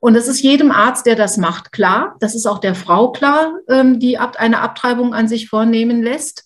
Und 0.00 0.14
es 0.14 0.28
ist 0.28 0.42
jedem 0.42 0.70
Arzt, 0.70 1.06
der 1.06 1.16
das 1.16 1.36
macht, 1.38 1.72
klar. 1.72 2.16
Das 2.20 2.36
ist 2.36 2.46
auch 2.46 2.58
der 2.58 2.76
Frau 2.76 3.10
klar, 3.10 3.54
ähm, 3.68 3.98
die 3.98 4.16
eine 4.18 4.60
Abtreibung 4.60 5.12
an 5.12 5.26
sich 5.26 5.48
vornehmen 5.48 6.02
lässt. 6.02 6.44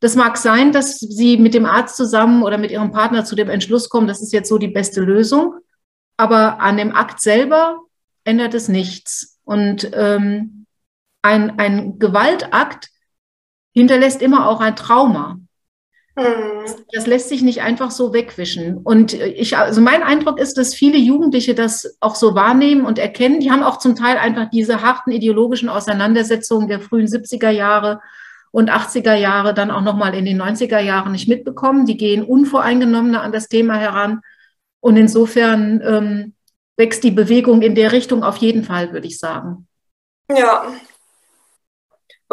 Das 0.00 0.16
mag 0.16 0.36
sein, 0.38 0.72
dass 0.72 0.98
sie 0.98 1.36
mit 1.36 1.54
dem 1.54 1.66
Arzt 1.66 1.96
zusammen 1.96 2.42
oder 2.42 2.58
mit 2.58 2.70
ihrem 2.70 2.92
Partner 2.92 3.24
zu 3.24 3.36
dem 3.36 3.50
Entschluss 3.50 3.88
kommen, 3.88 4.06
das 4.06 4.22
ist 4.22 4.32
jetzt 4.32 4.48
so 4.48 4.58
die 4.58 4.68
beste 4.68 5.00
Lösung. 5.00 5.54
Aber 6.16 6.60
an 6.60 6.76
dem 6.76 6.94
Akt 6.94 7.20
selber 7.20 7.80
ändert 8.24 8.54
es 8.54 8.68
nichts. 8.68 9.38
Und 9.44 9.90
ähm, 9.92 10.63
ein, 11.24 11.58
ein 11.58 11.98
Gewaltakt 11.98 12.90
hinterlässt 13.72 14.22
immer 14.22 14.46
auch 14.46 14.60
ein 14.60 14.76
Trauma. 14.76 15.38
Mhm. 16.16 16.66
Das 16.92 17.06
lässt 17.06 17.28
sich 17.28 17.42
nicht 17.42 17.62
einfach 17.62 17.90
so 17.90 18.12
wegwischen. 18.12 18.76
Und 18.76 19.14
ich, 19.14 19.56
also 19.56 19.80
mein 19.80 20.02
Eindruck 20.02 20.38
ist, 20.38 20.58
dass 20.58 20.74
viele 20.74 20.98
Jugendliche 20.98 21.54
das 21.54 21.96
auch 22.00 22.14
so 22.14 22.34
wahrnehmen 22.34 22.84
und 22.84 22.98
erkennen. 22.98 23.40
Die 23.40 23.50
haben 23.50 23.62
auch 23.62 23.78
zum 23.78 23.96
Teil 23.96 24.18
einfach 24.18 24.50
diese 24.50 24.82
harten 24.82 25.10
ideologischen 25.10 25.68
Auseinandersetzungen 25.68 26.68
der 26.68 26.80
frühen 26.80 27.06
70er 27.06 27.50
Jahre 27.50 28.00
und 28.52 28.70
80er 28.70 29.14
Jahre 29.14 29.54
dann 29.54 29.70
auch 29.70 29.80
nochmal 29.80 30.14
in 30.14 30.26
den 30.26 30.40
90er 30.40 30.78
Jahren 30.78 31.12
nicht 31.12 31.26
mitbekommen. 31.26 31.86
Die 31.86 31.96
gehen 31.96 32.22
unvoreingenommener 32.22 33.22
an 33.22 33.32
das 33.32 33.48
Thema 33.48 33.76
heran. 33.76 34.20
Und 34.80 34.96
insofern 34.98 35.80
ähm, 35.84 36.34
wächst 36.76 37.02
die 37.02 37.10
Bewegung 37.10 37.62
in 37.62 37.74
der 37.74 37.92
Richtung 37.92 38.22
auf 38.22 38.36
jeden 38.36 38.62
Fall, 38.62 38.92
würde 38.92 39.06
ich 39.06 39.18
sagen. 39.18 39.66
Ja, 40.28 40.68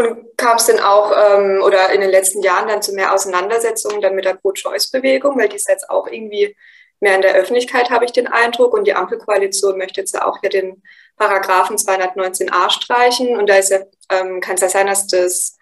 und 0.02 0.38
kam 0.38 0.58
es 0.58 0.66
denn 0.66 0.80
auch 0.80 1.12
ähm, 1.12 1.62
oder 1.64 1.92
in 1.92 2.02
den 2.02 2.10
letzten 2.10 2.42
Jahren 2.42 2.68
dann 2.68 2.82
zu 2.82 2.94
mehr 2.94 3.14
Auseinandersetzungen 3.14 4.02
dann 4.02 4.16
mit 4.16 4.26
der 4.26 4.36
Pro-Choice-Bewegung, 4.36 5.38
weil 5.38 5.50
die 5.50 5.56
ist 5.56 5.70
jetzt 5.70 5.90
auch 5.90 6.08
irgendwie 6.08 6.56
mehr 7.00 7.16
in 7.16 7.22
der 7.22 7.34
Öffentlichkeit, 7.34 7.90
habe 7.90 8.06
ich 8.06 8.12
den 8.12 8.28
Eindruck. 8.28 8.74
Und 8.74 8.86
die 8.86 8.94
Ampelkoalition 8.94 9.78
möchte 9.78 10.02
jetzt 10.02 10.20
auch 10.22 10.38
ja 10.44 10.50
den 10.50 10.82
Paragraphen 11.18 11.78
219a 11.78 12.70
streichen. 12.70 13.38
Und 13.38 13.50
da 13.50 13.56
ist 13.56 13.72
ja, 13.72 13.80
ähm, 14.10 14.40
kann 14.40 14.56
es 14.56 14.62
ja 14.62 14.70
sein, 14.70 14.88
dass 14.88 15.08
das 15.08 15.58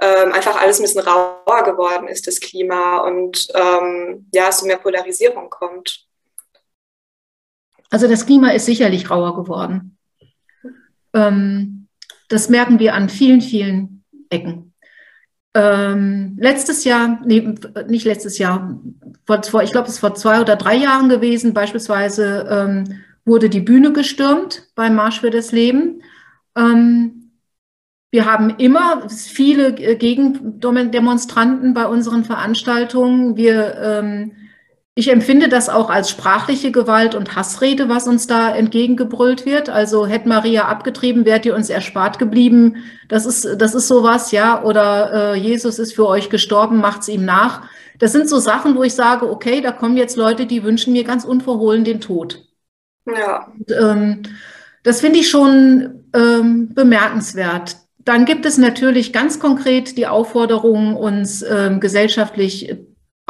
ähm, 0.00 0.32
einfach 0.32 0.60
alles 0.60 0.78
ein 0.78 0.82
bisschen 0.82 1.02
rauer 1.02 1.62
geworden 1.64 2.08
ist, 2.08 2.26
das 2.26 2.40
Klima, 2.40 2.98
und 2.98 3.48
ähm, 3.54 4.28
ja, 4.32 4.48
es 4.48 4.58
zu 4.58 4.66
mehr 4.66 4.78
Polarisierung 4.78 5.50
kommt. 5.50 6.06
Also 7.90 8.08
das 8.08 8.24
Klima 8.24 8.50
ist 8.50 8.66
sicherlich 8.66 9.10
rauer 9.10 9.36
geworden. 9.36 9.98
Ähm, 11.12 11.79
das 12.30 12.48
merken 12.48 12.78
wir 12.78 12.94
an 12.94 13.10
vielen, 13.10 13.42
vielen 13.42 14.04
Ecken. 14.30 14.72
Ähm, 15.52 16.36
letztes 16.38 16.84
Jahr, 16.84 17.20
nee, 17.26 17.54
nicht 17.88 18.06
letztes 18.06 18.38
Jahr, 18.38 18.80
vor, 19.26 19.62
ich 19.62 19.72
glaube, 19.72 19.88
es 19.88 19.94
ist 19.94 20.00
vor 20.00 20.14
zwei 20.14 20.40
oder 20.40 20.56
drei 20.56 20.76
Jahren 20.76 21.08
gewesen, 21.08 21.52
beispielsweise 21.52 22.46
ähm, 22.48 23.00
wurde 23.24 23.50
die 23.50 23.60
Bühne 23.60 23.92
gestürmt 23.92 24.68
beim 24.76 24.94
Marsch 24.94 25.20
für 25.20 25.30
das 25.30 25.50
Leben. 25.50 26.02
Ähm, 26.56 27.32
wir 28.12 28.26
haben 28.26 28.50
immer 28.50 29.08
viele 29.08 29.72
Gegendemonstranten 29.72 31.74
bei 31.74 31.86
unseren 31.86 32.24
Veranstaltungen. 32.24 33.36
Wir 33.36 33.76
ähm, 33.76 34.32
ich 35.00 35.10
empfinde 35.10 35.48
das 35.48 35.70
auch 35.70 35.88
als 35.88 36.10
sprachliche 36.10 36.70
Gewalt 36.72 37.14
und 37.14 37.34
Hassrede, 37.34 37.88
was 37.88 38.06
uns 38.06 38.26
da 38.26 38.54
entgegengebrüllt 38.54 39.46
wird. 39.46 39.70
Also 39.70 40.06
hätte 40.06 40.28
Maria 40.28 40.66
abgetrieben, 40.66 41.24
wärt 41.24 41.46
ihr 41.46 41.54
uns 41.54 41.70
erspart 41.70 42.18
geblieben. 42.18 42.76
Das 43.08 43.24
ist, 43.24 43.48
das 43.56 43.74
ist 43.74 43.88
sowas, 43.88 44.30
ja. 44.30 44.62
Oder 44.62 45.32
äh, 45.32 45.38
Jesus 45.38 45.78
ist 45.78 45.94
für 45.94 46.06
euch 46.06 46.28
gestorben, 46.28 46.76
macht's 46.76 47.08
ihm 47.08 47.24
nach. 47.24 47.62
Das 47.98 48.12
sind 48.12 48.28
so 48.28 48.40
Sachen, 48.40 48.76
wo 48.76 48.82
ich 48.82 48.92
sage, 48.92 49.30
okay, 49.30 49.62
da 49.62 49.72
kommen 49.72 49.96
jetzt 49.96 50.18
Leute, 50.18 50.44
die 50.44 50.64
wünschen 50.64 50.92
mir 50.92 51.04
ganz 51.04 51.24
unverhohlen 51.24 51.82
den 51.84 52.02
Tod. 52.02 52.44
Ja. 53.06 53.46
Und, 53.46 53.72
ähm, 53.72 54.22
das 54.82 55.00
finde 55.00 55.20
ich 55.20 55.30
schon 55.30 56.04
ähm, 56.12 56.74
bemerkenswert. 56.74 57.78
Dann 58.00 58.26
gibt 58.26 58.44
es 58.44 58.58
natürlich 58.58 59.14
ganz 59.14 59.40
konkret 59.40 59.96
die 59.96 60.06
Aufforderung, 60.06 60.94
uns 60.94 61.40
ähm, 61.40 61.80
gesellschaftlich 61.80 62.76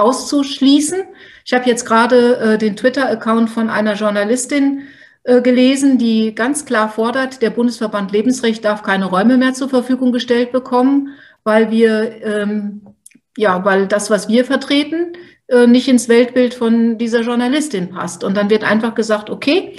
auszuschließen. 0.01 1.03
Ich 1.45 1.53
habe 1.53 1.69
jetzt 1.69 1.85
gerade 1.85 2.37
äh, 2.37 2.59
den 2.59 2.77
Twitter-Account 2.77 3.51
von 3.51 3.71
einer 3.71 3.95
Journalistin 3.95 4.83
äh, 5.25 5.43
gelesen, 5.43 5.99
die 5.99 6.35
ganz 6.35 6.65
klar 6.65 6.89
fordert, 6.89 7.43
der 7.43 7.51
Bundesverband 7.51 8.13
Lebensrecht 8.13 8.65
darf 8.65 8.83
keine 8.83 9.07
Räume 9.07 9.37
mehr 9.37 9.53
zur 9.53 9.69
Verfügung 9.69 10.13
gestellt 10.13 10.53
bekommen, 10.53 11.11
weil 11.45 11.71
wir, 11.71 12.23
ähm, 12.25 12.83
ja, 13.37 13.65
weil 13.65 13.87
das, 13.87 14.11
was 14.11 14.29
wir 14.29 14.45
vertreten, 14.45 15.13
äh, 15.49 15.67
nicht 15.67 15.89
ins 15.89 16.09
Weltbild 16.09 16.55
von 16.55 16.97
dieser 16.97 17.21
Journalistin 17.21 17.91
passt. 17.91 18.25
Und 18.25 18.37
dann 18.37 18.51
wird 18.51 18.65
einfach 18.65 18.95
gesagt, 18.95 19.29
okay, 19.29 19.77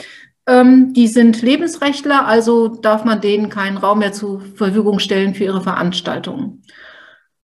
ähm, 0.48 0.94
die 0.94 1.08
sind 1.08 1.42
Lebensrechtler, 1.42 2.28
also 2.28 2.68
darf 2.68 3.06
man 3.06 3.22
denen 3.22 3.50
keinen 3.50 3.78
Raum 3.78 4.00
mehr 4.00 4.14
zur 4.14 4.42
Verfügung 4.42 5.00
stellen 5.00 5.34
für 5.34 5.46
ihre 5.46 5.62
Veranstaltungen. 5.62 6.62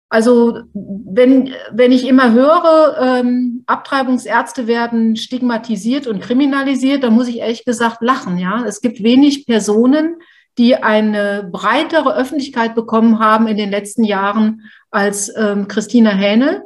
Also 0.09 0.59
wenn, 0.73 1.53
wenn 1.71 1.91
ich 1.91 2.07
immer 2.07 2.31
höre, 2.31 2.97
ähm, 2.99 3.63
Abtreibungsärzte 3.65 4.67
werden 4.67 5.15
stigmatisiert 5.15 6.07
und 6.07 6.21
kriminalisiert, 6.21 7.03
dann 7.03 7.13
muss 7.13 7.27
ich 7.27 7.39
ehrlich 7.39 7.65
gesagt 7.65 8.01
lachen. 8.01 8.37
Ja, 8.37 8.63
es 8.65 8.81
gibt 8.81 9.01
wenig 9.03 9.45
Personen, 9.47 10.17
die 10.57 10.75
eine 10.75 11.49
breitere 11.51 12.15
Öffentlichkeit 12.15 12.75
bekommen 12.75 13.19
haben 13.19 13.47
in 13.47 13.57
den 13.57 13.71
letzten 13.71 14.03
Jahren 14.03 14.61
als 14.91 15.35
ähm, 15.35 15.67
Christina 15.67 16.11
Hähnel 16.11 16.61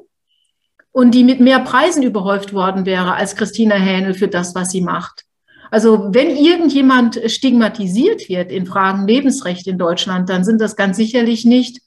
und 0.91 1.11
die 1.11 1.23
mit 1.23 1.39
mehr 1.39 1.59
Preisen 1.59 2.03
überhäuft 2.03 2.53
worden 2.53 2.85
wäre 2.85 3.13
als 3.13 3.35
Christina 3.35 3.75
Hähnel 3.75 4.13
für 4.13 4.27
das, 4.27 4.53
was 4.53 4.69
sie 4.69 4.81
macht. 4.81 5.25
Also 5.71 6.09
wenn 6.13 6.35
irgendjemand 6.35 7.19
stigmatisiert 7.27 8.27
wird 8.27 8.51
in 8.51 8.65
Fragen 8.65 9.07
Lebensrecht 9.07 9.67
in 9.67 9.77
Deutschland, 9.77 10.29
dann 10.29 10.43
sind 10.43 10.59
das 10.61 10.75
ganz 10.75 10.97
sicherlich 10.97 11.45
nicht 11.45 11.81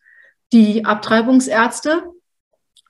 die 0.53 0.85
Abtreibungsärzte, 0.85 2.03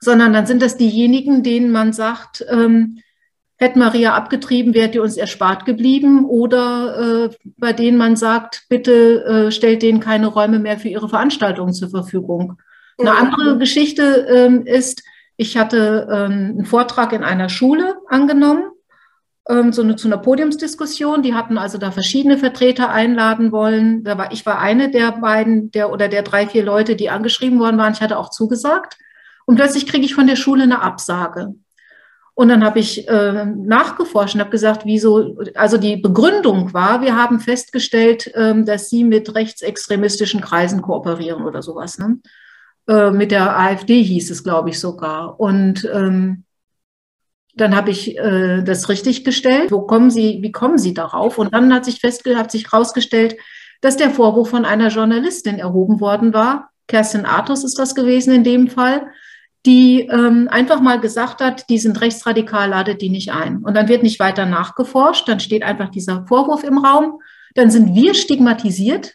sondern 0.01 0.33
dann 0.33 0.47
sind 0.47 0.63
das 0.63 0.77
diejenigen, 0.77 1.43
denen 1.43 1.71
man 1.71 1.93
sagt, 1.93 2.45
ähm, 2.49 2.99
hätte 3.57 3.79
Maria 3.79 4.15
abgetrieben, 4.15 4.75
wäre 4.75 4.89
die 4.89 4.99
uns 4.99 5.17
erspart 5.17 5.65
geblieben. 5.65 6.25
Oder 6.25 7.29
äh, 7.31 7.37
bei 7.57 7.73
denen 7.73 7.97
man 7.97 8.17
sagt, 8.17 8.65
bitte 8.69 9.25
äh, 9.25 9.51
stellt 9.53 9.83
denen 9.83 10.01
keine 10.01 10.27
Räume 10.27 10.59
mehr 10.59 10.79
für 10.79 10.89
ihre 10.89 11.09
Veranstaltungen 11.09 11.73
zur 11.73 11.91
Verfügung. 11.91 12.61
Eine 12.99 13.15
andere 13.15 13.59
Geschichte 13.59 14.27
ähm, 14.29 14.67
ist, 14.67 15.03
ich 15.37 15.57
hatte 15.57 16.09
ähm, 16.11 16.57
einen 16.57 16.65
Vortrag 16.65 17.13
in 17.13 17.23
einer 17.23 17.49
Schule 17.49 17.97
angenommen 18.09 18.72
ähm, 19.49 19.73
so 19.73 19.83
eine, 19.83 19.97
zu 19.97 20.09
einer 20.09 20.19
Podiumsdiskussion. 20.19 21.23
Die 21.23 21.35
hatten 21.35 21.59
also 21.59 21.79
da 21.79 21.91
verschiedene 21.91 22.39
Vertreter 22.39 22.91
einladen 22.91 23.53
wollen. 23.53 24.05
Da 24.05 24.19
war, 24.19 24.33
ich 24.33 24.47
war 24.47 24.59
eine 24.59 24.91
der 24.91 25.13
beiden, 25.13 25.71
der 25.71 25.93
oder 25.93 26.09
der 26.09 26.23
drei, 26.23 26.47
vier 26.47 26.65
Leute, 26.65 26.97
die 26.97 27.11
angeschrieben 27.11 27.59
worden 27.59 27.79
waren. 27.79 27.93
Ich 27.93 28.01
hatte 28.01 28.19
auch 28.19 28.31
zugesagt. 28.31 28.97
Und 29.47 29.57
plötzlich 29.57 29.87
kriege 29.87 30.05
ich 30.05 30.15
von 30.15 30.27
der 30.27 30.37
Schule 30.37 30.63
eine 30.63 30.83
Absage. 30.83 31.55
Und 32.35 32.49
dann 32.49 32.65
habe 32.65 32.79
ich 32.79 33.07
äh, 33.09 33.45
nachgeforscht 33.45 34.35
und 34.35 34.41
habe 34.41 34.51
gesagt, 34.51 34.87
wieso, 34.87 35.39
also 35.55 35.77
die 35.77 35.99
Begründung 35.99 36.73
war, 36.73 37.03
wir 37.03 37.15
haben 37.15 37.41
festgestellt, 37.41 38.31
ähm, 38.35 38.65
dass 38.65 38.89
sie 38.89 39.05
mit 39.05 39.35
rechtsextremistischen 39.35 40.41
Kreisen 40.41 40.81
kooperieren 40.81 41.45
oder 41.45 41.61
sowas. 41.61 41.99
Ne? 41.99 42.21
äh, 42.89 43.11
mit 43.11 43.31
der 43.31 43.59
AfD 43.59 44.03
hieß 44.03 44.31
es, 44.31 44.45
glaube 44.45 44.71
ich, 44.71 44.81
sogar. 44.81 45.39
Und 45.39 45.89
ähm, 45.93 46.45
dann 47.55 47.77
habe 47.77 47.91
ich 47.91 48.17
äh, 48.19 48.63
das 48.63 48.89
richtig 48.89 49.25
gestellt. 49.25 49.71
Wo 49.71 49.83
kommen 49.83 50.11
Sie, 50.11 50.39
wie 50.43 50.53
kommen 50.53 50.79
Sie 50.79 50.95
darauf? 50.95 51.39
Und 51.39 51.53
dann 51.53 51.73
hat 51.73 51.85
sich 51.85 52.01
festgestellt, 52.01 52.39
hat 52.39 52.51
sich 52.51 52.73
herausgestellt, 52.73 53.37
dass 53.81 53.97
der 53.97 54.11
Vorwurf 54.11 54.51
von 54.51 54.65
einer 54.65 54.89
Journalistin 54.89 55.59
erhoben 55.59 56.01
worden 56.01 56.33
war. 56.33 56.71
Kerstin 56.89 57.27
Artus 57.27 57.65
ist 57.65 57.79
das 57.79 57.95
gewesen 57.95 58.35
in 58.35 58.45
dem 58.45 58.69
Fall, 58.69 59.09
die 59.67 60.09
ähm, 60.11 60.49
einfach 60.51 60.81
mal 60.81 61.01
gesagt 61.01 61.41
hat, 61.41 61.69
die 61.69 61.79
sind 61.79 62.01
rechtsradikal, 62.01 62.71
ladet 62.71 63.01
die 63.01 63.11
nicht 63.11 63.33
ein. 63.33 63.59
Und 63.59 63.75
dann 63.75 63.89
wird 63.89 64.03
nicht 64.03 64.19
weiter 64.19 64.47
nachgeforscht, 64.47 65.29
dann 65.29 65.41
steht 65.41 65.63
einfach 65.63 65.91
dieser 65.91 66.27
Vorwurf 66.27 66.65
im 66.65 66.79
Raum. 66.79 67.21
Dann 67.55 67.71
sind 67.71 67.95
wir 67.95 68.15
stigmatisiert 68.15 69.15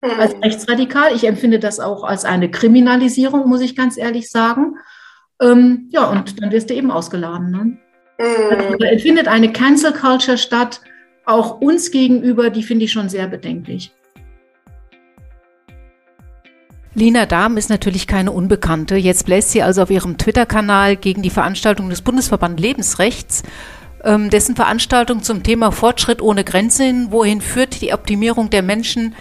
als 0.00 0.34
mhm. 0.34 0.42
rechtsradikal. 0.42 1.14
Ich 1.14 1.24
empfinde 1.24 1.58
das 1.58 1.80
auch 1.80 2.04
als 2.04 2.24
eine 2.24 2.50
Kriminalisierung, 2.50 3.48
muss 3.48 3.60
ich 3.60 3.76
ganz 3.76 3.96
ehrlich 3.96 4.30
sagen. 4.30 4.76
Ähm, 5.42 5.88
ja, 5.90 6.08
und 6.08 6.40
dann 6.40 6.52
wirst 6.52 6.70
du 6.70 6.74
eben 6.74 6.90
ausgeladen. 6.90 7.50
Ne? 7.50 7.78
Mhm. 8.18 8.78
da 8.78 8.98
findet 8.98 9.28
eine 9.28 9.52
Cancel 9.52 9.92
Culture 9.92 10.38
statt, 10.38 10.80
auch 11.24 11.60
uns 11.60 11.90
gegenüber, 11.90 12.50
die 12.50 12.62
finde 12.62 12.84
ich 12.84 12.92
schon 12.92 13.08
sehr 13.08 13.26
bedenklich. 13.26 13.92
Lina 16.94 17.24
Dahm 17.24 17.56
ist 17.56 17.70
natürlich 17.70 18.06
keine 18.06 18.32
Unbekannte. 18.32 18.96
Jetzt 18.96 19.24
bläst 19.24 19.50
sie 19.50 19.62
also 19.62 19.82
auf 19.82 19.90
ihrem 19.90 20.18
Twitter-Kanal 20.18 20.96
gegen 20.96 21.22
die 21.22 21.30
Veranstaltung 21.30 21.88
des 21.88 22.02
Bundesverband 22.02 22.60
Lebensrechts, 22.60 23.42
ähm, 24.04 24.28
dessen 24.28 24.56
Veranstaltung 24.56 25.22
zum 25.22 25.42
Thema 25.42 25.72
Fortschritt 25.72 26.20
ohne 26.20 26.44
Grenzen, 26.44 27.10
wohin 27.10 27.40
führt 27.40 27.80
die 27.80 27.94
Optimierung 27.94 28.50
der 28.50 28.62
Menschen, 28.62 29.14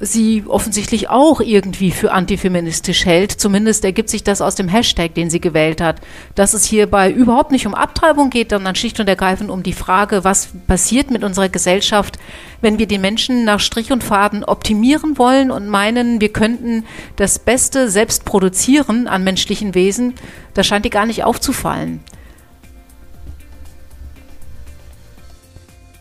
sie 0.00 0.44
offensichtlich 0.46 1.08
auch 1.08 1.40
irgendwie 1.40 1.90
für 1.90 2.12
antifeministisch 2.12 3.04
hält. 3.06 3.32
Zumindest 3.32 3.84
ergibt 3.84 4.10
sich 4.10 4.24
das 4.24 4.40
aus 4.40 4.54
dem 4.54 4.68
Hashtag, 4.68 5.14
den 5.14 5.30
sie 5.30 5.40
gewählt 5.40 5.80
hat. 5.80 6.00
Dass 6.34 6.54
es 6.54 6.64
hierbei 6.64 7.10
überhaupt 7.10 7.52
nicht 7.52 7.66
um 7.66 7.74
Abtreibung 7.74 8.30
geht, 8.30 8.50
sondern 8.50 8.74
schlicht 8.74 9.00
und 9.00 9.08
ergreifend 9.08 9.50
um 9.50 9.62
die 9.62 9.72
Frage, 9.72 10.24
was 10.24 10.48
passiert 10.66 11.10
mit 11.10 11.24
unserer 11.24 11.48
Gesellschaft, 11.48 12.18
wenn 12.60 12.78
wir 12.78 12.86
die 12.86 12.98
Menschen 12.98 13.44
nach 13.44 13.60
Strich 13.60 13.92
und 13.92 14.04
Faden 14.04 14.44
optimieren 14.44 15.18
wollen 15.18 15.50
und 15.50 15.68
meinen, 15.68 16.20
wir 16.20 16.32
könnten 16.32 16.84
das 17.16 17.38
Beste 17.38 17.90
selbst 17.90 18.24
produzieren 18.24 19.08
an 19.08 19.24
menschlichen 19.24 19.74
Wesen. 19.74 20.14
Das 20.54 20.66
scheint 20.66 20.84
ihr 20.84 20.90
gar 20.90 21.06
nicht 21.06 21.24
aufzufallen. 21.24 22.00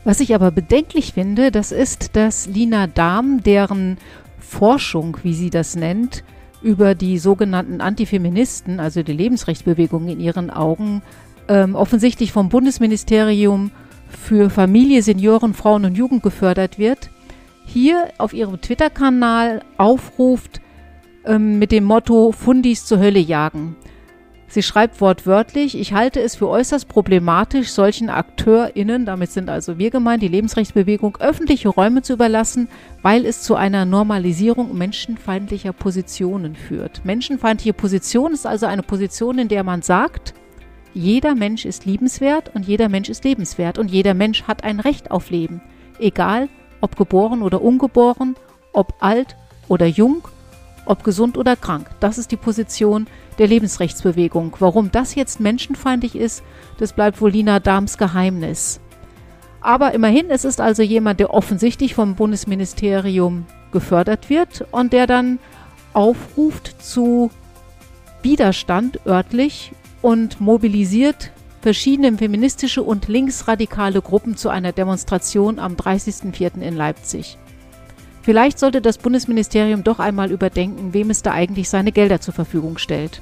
Was 0.05 0.19
ich 0.19 0.35
aber 0.35 0.51
bedenklich 0.51 1.13
finde, 1.13 1.51
das 1.51 1.71
ist, 1.71 2.15
dass 2.15 2.45
Lina 2.45 2.85
Dahm, 2.85 3.41
deren 3.41 3.97
Forschung, 4.39 5.17
wie 5.23 5.33
sie 5.33 5.49
das 5.49 5.75
nennt, 5.75 6.23
über 6.61 6.93
die 6.93 7.17
sogenannten 7.17 7.81
Antifeministen, 7.81 8.79
also 8.79 9.01
die 9.01 9.13
Lebensrechtsbewegung 9.13 10.07
in 10.07 10.19
ihren 10.19 10.51
Augen, 10.51 11.01
ähm, 11.47 11.73
offensichtlich 11.75 12.31
vom 12.31 12.49
Bundesministerium 12.49 13.71
für 14.07 14.51
Familie, 14.51 15.01
Senioren, 15.01 15.55
Frauen 15.55 15.85
und 15.85 15.97
Jugend 15.97 16.21
gefördert 16.21 16.77
wird, 16.77 17.09
hier 17.65 18.09
auf 18.19 18.33
ihrem 18.33 18.61
Twitter-Kanal 18.61 19.63
aufruft 19.77 20.61
ähm, 21.25 21.57
mit 21.57 21.71
dem 21.71 21.83
Motto 21.83 22.31
Fundis 22.31 22.85
zur 22.85 22.99
Hölle 22.99 23.19
jagen. 23.19 23.75
Sie 24.47 24.63
schreibt 24.63 25.01
wortwörtlich, 25.01 25.77
ich 25.77 25.93
halte 25.93 26.21
es 26.21 26.35
für 26.35 26.47
äußerst 26.47 26.87
problematisch, 26.87 27.69
solchen 27.71 28.09
AkteurInnen, 28.09 29.05
damit 29.05 29.31
sind 29.31 29.49
also 29.49 29.77
wir 29.79 29.89
gemeint, 29.89 30.21
die 30.21 30.27
Lebensrechtsbewegung, 30.27 31.17
öffentliche 31.17 31.69
Räume 31.69 32.03
zu 32.03 32.13
überlassen, 32.13 32.69
weil 33.01 33.25
es 33.25 33.41
zu 33.41 33.55
einer 33.55 33.85
Normalisierung 33.85 34.77
menschenfeindlicher 34.77 35.73
Positionen 35.73 36.55
führt. 36.55 37.03
Menschenfeindliche 37.03 37.73
Position 37.73 38.33
ist 38.33 38.45
also 38.45 38.65
eine 38.67 38.83
Position, 38.83 39.39
in 39.39 39.47
der 39.47 39.63
man 39.63 39.81
sagt, 39.81 40.33
jeder 40.93 41.35
Mensch 41.35 41.65
ist 41.65 41.85
liebenswert 41.85 42.55
und 42.55 42.65
jeder 42.65 42.87
Mensch 42.87 43.09
ist 43.09 43.25
lebenswert 43.25 43.77
und 43.77 43.91
jeder 43.91 44.13
Mensch 44.13 44.43
hat 44.43 44.63
ein 44.63 44.79
Recht 44.79 45.11
auf 45.11 45.29
Leben. 45.29 45.61
Egal, 45.99 46.47
ob 46.79 46.95
geboren 46.95 47.41
oder 47.41 47.61
ungeboren, 47.61 48.35
ob 48.71 48.93
alt 48.99 49.35
oder 49.67 49.87
jung, 49.87 50.25
ob 50.85 51.03
gesund 51.03 51.37
oder 51.37 51.55
krank. 51.55 51.89
Das 51.99 52.17
ist 52.17 52.31
die 52.31 52.37
Position, 52.37 53.07
der 53.37 53.47
Lebensrechtsbewegung. 53.47 54.55
Warum 54.59 54.91
das 54.91 55.15
jetzt 55.15 55.39
menschenfeindlich 55.39 56.15
ist, 56.15 56.43
das 56.77 56.93
bleibt 56.93 57.21
wohl 57.21 57.31
Lina 57.31 57.59
Dahms 57.59 57.97
Geheimnis. 57.97 58.79
Aber 59.61 59.93
immerhin, 59.93 60.29
es 60.29 60.45
ist 60.45 60.61
also 60.61 60.83
jemand, 60.83 61.19
der 61.19 61.33
offensichtlich 61.33 61.95
vom 61.95 62.15
Bundesministerium 62.15 63.45
gefördert 63.71 64.29
wird 64.29 64.65
und 64.71 64.93
der 64.93 65.07
dann 65.07 65.39
aufruft 65.93 66.75
zu 66.83 67.31
Widerstand 68.21 68.99
örtlich 69.05 69.71
und 70.01 70.39
mobilisiert 70.39 71.31
verschiedene 71.61 72.15
feministische 72.15 72.83
und 72.83 73.07
linksradikale 73.07 74.01
Gruppen 74.01 74.37
zu 74.37 74.49
einer 74.49 74.71
Demonstration 74.71 75.57
am 75.57 75.73
30.04. 75.73 76.61
in 76.61 76.75
Leipzig. 76.75 77.39
Vielleicht 78.25 78.57
sollte 78.57 78.81
das 78.81 78.97
Bundesministerium 78.97 79.83
doch 79.83 79.99
einmal 79.99 80.31
überdenken, 80.31 80.95
wem 80.95 81.11
es 81.11 81.21
da 81.21 81.31
eigentlich 81.31 81.69
seine 81.69 81.91
Gelder 81.91 82.21
zur 82.21 82.33
Verfügung 82.33 82.79
stellt. 82.79 83.21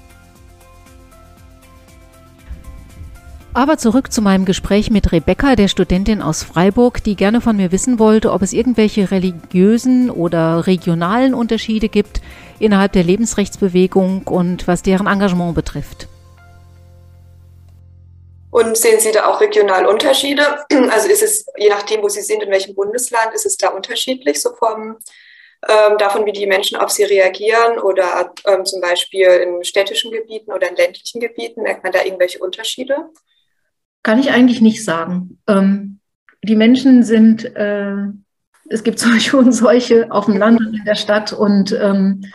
Aber 3.53 3.77
zurück 3.77 4.13
zu 4.13 4.21
meinem 4.21 4.45
Gespräch 4.45 4.91
mit 4.91 5.11
Rebecca, 5.11 5.57
der 5.57 5.67
Studentin 5.67 6.21
aus 6.21 6.43
Freiburg, 6.43 7.03
die 7.03 7.17
gerne 7.17 7.41
von 7.41 7.57
mir 7.57 7.73
wissen 7.73 7.99
wollte, 7.99 8.31
ob 8.31 8.43
es 8.43 8.53
irgendwelche 8.53 9.11
religiösen 9.11 10.09
oder 10.09 10.67
regionalen 10.67 11.33
Unterschiede 11.33 11.89
gibt 11.89 12.21
innerhalb 12.59 12.93
der 12.93 13.03
Lebensrechtsbewegung 13.03 14.21
und 14.23 14.69
was 14.69 14.83
deren 14.83 15.07
Engagement 15.07 15.53
betrifft. 15.53 16.07
Und 18.53 18.77
sehen 18.77 18.99
Sie 18.99 19.11
da 19.11 19.25
auch 19.25 19.41
regional 19.41 19.87
Unterschiede? 19.87 20.43
Also 20.91 21.09
ist 21.09 21.23
es, 21.23 21.45
je 21.57 21.69
nachdem, 21.69 22.03
wo 22.03 22.07
Sie 22.07 22.21
sind, 22.21 22.43
in 22.43 22.51
welchem 22.51 22.75
Bundesland, 22.75 23.33
ist 23.33 23.47
es 23.47 23.57
da 23.57 23.69
unterschiedlich, 23.69 24.39
so 24.39 24.53
vom, 24.53 24.99
ähm, 25.67 25.97
davon, 25.97 26.27
wie 26.27 26.33
die 26.33 26.45
Menschen 26.45 26.77
auf 26.77 26.91
sie 26.91 27.03
reagieren 27.03 27.79
oder 27.79 28.31
ähm, 28.45 28.63
zum 28.63 28.79
Beispiel 28.79 29.25
in 29.27 29.63
städtischen 29.63 30.11
Gebieten 30.11 30.51
oder 30.51 30.69
in 30.69 30.75
ländlichen 30.75 31.19
Gebieten? 31.19 31.63
Merkt 31.63 31.83
man 31.83 31.93
da 31.93 32.03
irgendwelche 32.03 32.37
Unterschiede? 32.39 33.09
Kann 34.03 34.19
ich 34.19 34.29
eigentlich 34.29 34.61
nicht 34.61 34.85
sagen. 34.85 35.39
Ähm, 35.47 35.99
die 36.43 36.55
Menschen 36.55 37.01
sind, 37.01 37.45
äh, 37.55 37.95
es 38.69 38.83
gibt 38.83 38.99
solche 39.07 39.35
und 39.35 39.51
solche 39.51 40.11
auf 40.11 40.25
dem 40.25 40.37
Land 40.37 40.59
und 40.59 40.75
in 40.75 40.85
der 40.85 40.95
Stadt 40.95 41.33
und 41.33 41.71
ähm, 41.71 42.31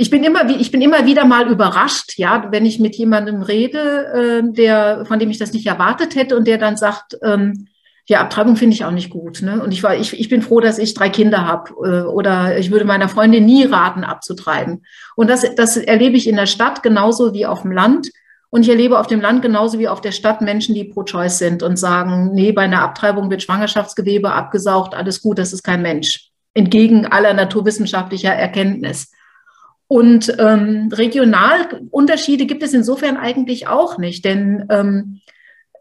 ich 0.00 0.10
bin 0.10 0.22
immer, 0.22 0.48
ich 0.48 0.70
bin 0.70 0.80
immer 0.80 1.06
wieder 1.06 1.24
mal 1.24 1.48
überrascht, 1.48 2.18
ja, 2.18 2.46
wenn 2.52 2.64
ich 2.64 2.78
mit 2.78 2.94
jemandem 2.94 3.42
rede, 3.42 4.06
äh, 4.44 4.52
der, 4.52 5.04
von 5.06 5.18
dem 5.18 5.28
ich 5.28 5.38
das 5.38 5.52
nicht 5.52 5.66
erwartet 5.66 6.14
hätte 6.14 6.36
und 6.36 6.46
der 6.46 6.56
dann 6.56 6.76
sagt, 6.76 7.18
ähm, 7.20 7.66
ja, 8.06 8.20
Abtreibung 8.20 8.54
finde 8.54 8.74
ich 8.74 8.84
auch 8.84 8.92
nicht 8.92 9.10
gut. 9.10 9.42
Ne? 9.42 9.60
Und 9.60 9.72
ich 9.72 9.82
war, 9.82 9.96
ich, 9.96 10.18
ich 10.18 10.28
bin 10.28 10.40
froh, 10.40 10.60
dass 10.60 10.78
ich 10.78 10.94
drei 10.94 11.08
Kinder 11.08 11.44
habe. 11.44 11.72
Äh, 11.84 12.02
oder 12.06 12.56
ich 12.56 12.70
würde 12.70 12.84
meiner 12.84 13.08
Freundin 13.08 13.44
nie 13.44 13.64
raten, 13.64 14.04
abzutreiben. 14.04 14.84
Und 15.16 15.28
das, 15.28 15.44
das 15.56 15.76
erlebe 15.76 16.16
ich 16.16 16.28
in 16.28 16.36
der 16.36 16.46
Stadt 16.46 16.84
genauso 16.84 17.34
wie 17.34 17.44
auf 17.44 17.62
dem 17.62 17.72
Land. 17.72 18.08
Und 18.50 18.62
ich 18.62 18.68
erlebe 18.68 19.00
auf 19.00 19.08
dem 19.08 19.20
Land 19.20 19.42
genauso 19.42 19.80
wie 19.80 19.88
auf 19.88 20.00
der 20.00 20.12
Stadt 20.12 20.40
Menschen, 20.40 20.76
die 20.76 20.84
pro-choice 20.84 21.38
sind 21.38 21.64
und 21.64 21.76
sagen, 21.76 22.30
nee, 22.34 22.52
bei 22.52 22.62
einer 22.62 22.82
Abtreibung 22.82 23.30
wird 23.30 23.42
Schwangerschaftsgewebe 23.42 24.30
abgesaugt, 24.30 24.94
alles 24.94 25.20
gut, 25.20 25.38
das 25.40 25.52
ist 25.52 25.64
kein 25.64 25.82
Mensch. 25.82 26.30
Entgegen 26.54 27.04
aller 27.04 27.34
naturwissenschaftlicher 27.34 28.32
Erkenntnis. 28.32 29.10
Und 29.88 30.36
ähm, 30.38 30.90
Regionalunterschiede 30.92 32.44
gibt 32.44 32.62
es 32.62 32.74
insofern 32.74 33.16
eigentlich 33.16 33.68
auch 33.68 33.96
nicht, 33.96 34.24
denn 34.24 34.66
ähm, 34.68 35.20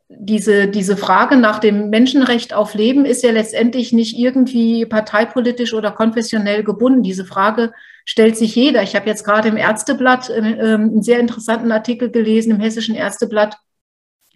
diese, 0.10 0.70
diese 0.70 0.96
Frage 0.96 1.36
nach 1.36 1.60
dem 1.60 1.90
Menschenrecht 1.90 2.54
auf 2.54 2.74
Leben 2.74 3.04
ist 3.04 3.24
ja 3.24 3.32
letztendlich 3.32 3.92
nicht 3.92 4.18
irgendwie 4.18 4.86
parteipolitisch 4.86 5.74
oder 5.74 5.92
konfessionell 5.92 6.64
gebunden. 6.64 7.04
Diese 7.04 7.26
Frage 7.26 7.74
stellt 8.06 8.38
sich 8.38 8.56
jeder. 8.56 8.82
Ich 8.84 8.96
habe 8.96 9.08
jetzt 9.08 9.26
gerade 9.26 9.50
im 9.50 9.58
Ärzteblatt 9.58 10.30
äh, 10.30 10.34
einen 10.36 11.04
sehr 11.04 11.20
interessanten 11.20 11.74
Artikel 11.74 12.10
gelesen, 12.10 12.52
im 12.52 12.62
Hessischen 12.62 12.96
Ärzteblatt 12.96 13.58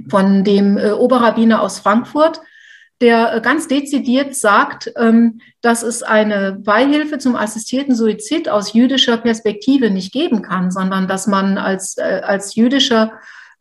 von 0.09 0.43
dem 0.43 0.77
äh, 0.77 0.91
Oberrabbiner 0.91 1.61
aus 1.61 1.79
Frankfurt, 1.79 2.41
der 3.01 3.33
äh, 3.33 3.41
ganz 3.41 3.67
dezidiert 3.67 4.35
sagt, 4.35 4.91
ähm, 4.95 5.41
dass 5.61 5.83
es 5.83 6.03
eine 6.03 6.53
Beihilfe 6.53 7.17
zum 7.17 7.35
assistierten 7.35 7.95
Suizid 7.95 8.47
aus 8.47 8.73
jüdischer 8.73 9.17
Perspektive 9.17 9.89
nicht 9.89 10.13
geben 10.13 10.41
kann, 10.43 10.71
sondern 10.71 11.07
dass 11.07 11.27
man 11.27 11.57
als, 11.57 11.97
äh, 11.97 12.21
als 12.23 12.55
jüdischer 12.55 13.13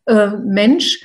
äh, 0.06 0.28
Mensch 0.28 1.00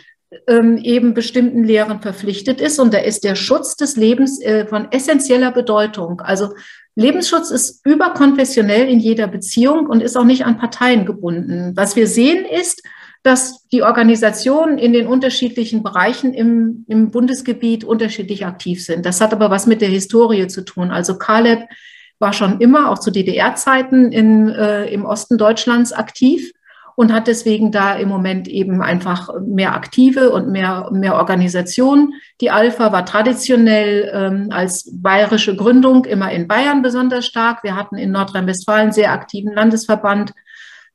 ähm, 0.48 0.78
eben 0.78 1.14
bestimmten 1.14 1.64
Lehren 1.64 2.02
verpflichtet 2.02 2.60
ist. 2.60 2.78
Und 2.80 2.94
da 2.94 2.98
ist 2.98 3.24
der 3.24 3.36
Schutz 3.36 3.78
des 3.78 3.96
Lebens 3.96 4.42
von 4.70 4.92
essentieller 4.92 5.52
Bedeutung. 5.52 6.20
Also 6.20 6.50
Lebensschutz 6.96 7.52
ist 7.52 7.86
überkonfessionell 7.86 8.90
in 8.90 9.00
jeder 9.00 9.28
Beziehung 9.28 9.88
und 9.88 10.02
ist 10.02 10.18
auch 10.18 10.26
nicht 10.26 10.46
an 10.46 10.58
Parteien 10.58 11.06
gebunden. 11.06 11.72
Was 11.76 11.96
wir 11.96 12.08
sehen 12.08 12.46
ist, 12.46 12.82
dass 13.26 13.68
die 13.70 13.82
Organisationen 13.82 14.78
in 14.78 14.94
den 14.94 15.08
unterschiedlichen 15.08 15.82
Bereichen 15.82 16.34
im, 16.36 16.86
im 16.88 17.10
Bundesgebiet 17.10 17.84
unterschiedlich 17.84 18.46
aktiv 18.46 18.86
sind. 18.86 19.04
Das 19.04 19.20
hat 19.20 19.34
aber 19.34 19.50
was 19.50 19.66
mit 19.66 19.82
der 19.82 19.90
Historie 19.90 20.46
zu 20.46 20.64
tun. 20.64 20.92
Also 20.92 21.18
Caleb 21.18 21.68
war 22.20 22.34
schon 22.34 22.62
immer, 22.62 22.92
auch 22.92 23.00
zu 23.00 23.10
DDR-Zeiten, 23.10 24.12
äh, 24.12 24.86
im 24.86 25.06
Osten 25.06 25.40
Deutschlands 25.40 25.92
aktiv 25.92 26.52
und 26.96 27.12
hat 27.12 27.28
deswegen 27.28 27.72
da 27.72 27.96
im 27.96 28.10
Moment 28.10 28.48
eben 28.48 28.84
einfach 28.84 29.30
mehr 29.42 29.74
Aktive 29.74 30.32
und 30.32 30.50
mehr, 30.50 30.90
mehr 30.94 31.16
Organisationen. 31.16 32.14
Die 32.42 32.52
Alpha 32.52 32.92
war 32.92 33.06
traditionell 33.06 34.12
ähm, 34.14 34.50
als 34.52 34.90
bayerische 34.94 35.56
Gründung 35.56 36.06
immer 36.06 36.32
in 36.32 36.48
Bayern 36.48 36.84
besonders 36.84 37.26
stark. 37.26 37.64
Wir 37.64 37.76
hatten 37.76 37.98
in 37.98 38.12
Nordrhein-Westfalen 38.12 38.92
sehr 38.92 39.12
aktiven 39.12 39.52
Landesverband. 39.52 40.32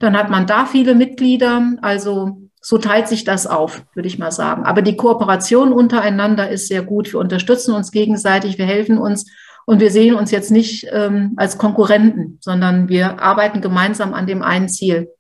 Dann 0.01 0.17
hat 0.17 0.31
man 0.31 0.49
da 0.49 0.67
viele 0.67 0.97
Mitglieder. 0.97 1.75
Also 1.83 2.41
so 2.61 2.79
teilt 2.79 3.07
sich 3.07 3.23
das 3.23 3.47
auf, 3.47 3.85
würde 3.95 4.09
ich 4.09 4.19
mal 4.19 4.33
sagen. 4.33 4.65
Aber 4.65 4.83
die 4.83 4.97
Kooperation 4.97 5.73
untereinander 5.73 6.51
ist 6.51 6.67
sehr 6.67 6.83
gut. 6.83 7.13
Wir 7.13 7.21
unterstützen 7.21 7.75
uns 7.75 7.93
gegenseitig, 7.93 8.59
wir 8.59 8.67
helfen 8.67 8.99
uns 8.99 9.31
und 9.67 9.81
wir 9.81 9.91
sehen 9.91 10.15
uns 10.15 10.31
jetzt 10.31 10.51
nicht 10.51 10.87
ähm, 10.91 11.35
als 11.37 11.59
Konkurrenten, 11.59 12.39
sondern 12.41 12.89
wir 12.89 13.21
arbeiten 13.23 13.61
gemeinsam 13.61 14.15
an 14.15 14.27
dem 14.27 14.43
einen 14.43 14.69
Ziel. 14.69 15.13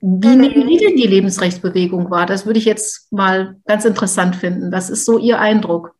Wie 0.00 0.36
nehmen 0.36 0.68
Sie 0.68 0.76
denn 0.76 0.96
die 0.96 1.06
Lebensrechtsbewegung 1.06 2.10
wahr? 2.10 2.26
Das 2.26 2.44
würde 2.44 2.58
ich 2.58 2.66
jetzt 2.66 3.10
mal 3.10 3.56
ganz 3.66 3.86
interessant 3.86 4.36
finden. 4.36 4.70
Was 4.70 4.90
ist 4.90 5.06
so 5.06 5.18
Ihr 5.18 5.40
Eindruck? 5.40 5.94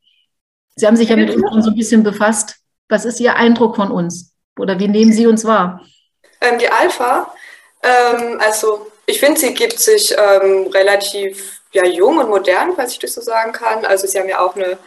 Sie 0.76 0.86
haben 0.86 0.96
sich 0.96 1.08
ja 1.08 1.16
mit 1.16 1.34
uns 1.34 1.42
schon 1.50 1.62
so 1.62 1.70
ein 1.70 1.76
bisschen 1.76 2.02
befasst. 2.02 2.56
Was 2.88 3.06
ist 3.06 3.18
Ihr 3.20 3.36
Eindruck 3.36 3.76
von 3.76 3.90
uns? 3.90 4.34
Oder 4.58 4.78
wie 4.78 4.88
nehmen 4.88 5.12
Sie 5.12 5.26
uns 5.26 5.44
wahr? 5.44 5.80
Ähm, 6.40 6.58
die 6.58 6.68
Alpha, 6.68 7.32
ähm, 7.84 8.40
also 8.40 8.90
ich 9.06 9.20
finde, 9.20 9.38
sie 9.38 9.54
gibt 9.54 9.78
sich 9.78 10.14
ähm, 10.16 10.68
relativ 10.68 11.60
ja, 11.72 11.84
jung 11.84 12.18
und 12.18 12.28
modern, 12.28 12.74
falls 12.74 12.92
ich 12.92 12.98
das 12.98 13.14
so 13.14 13.20
sagen 13.20 13.52
kann. 13.52 13.84
Also 13.84 14.06
sie 14.06 14.18
haben 14.18 14.28
ja 14.28 14.40
auch 14.40 14.56
eine 14.56 14.78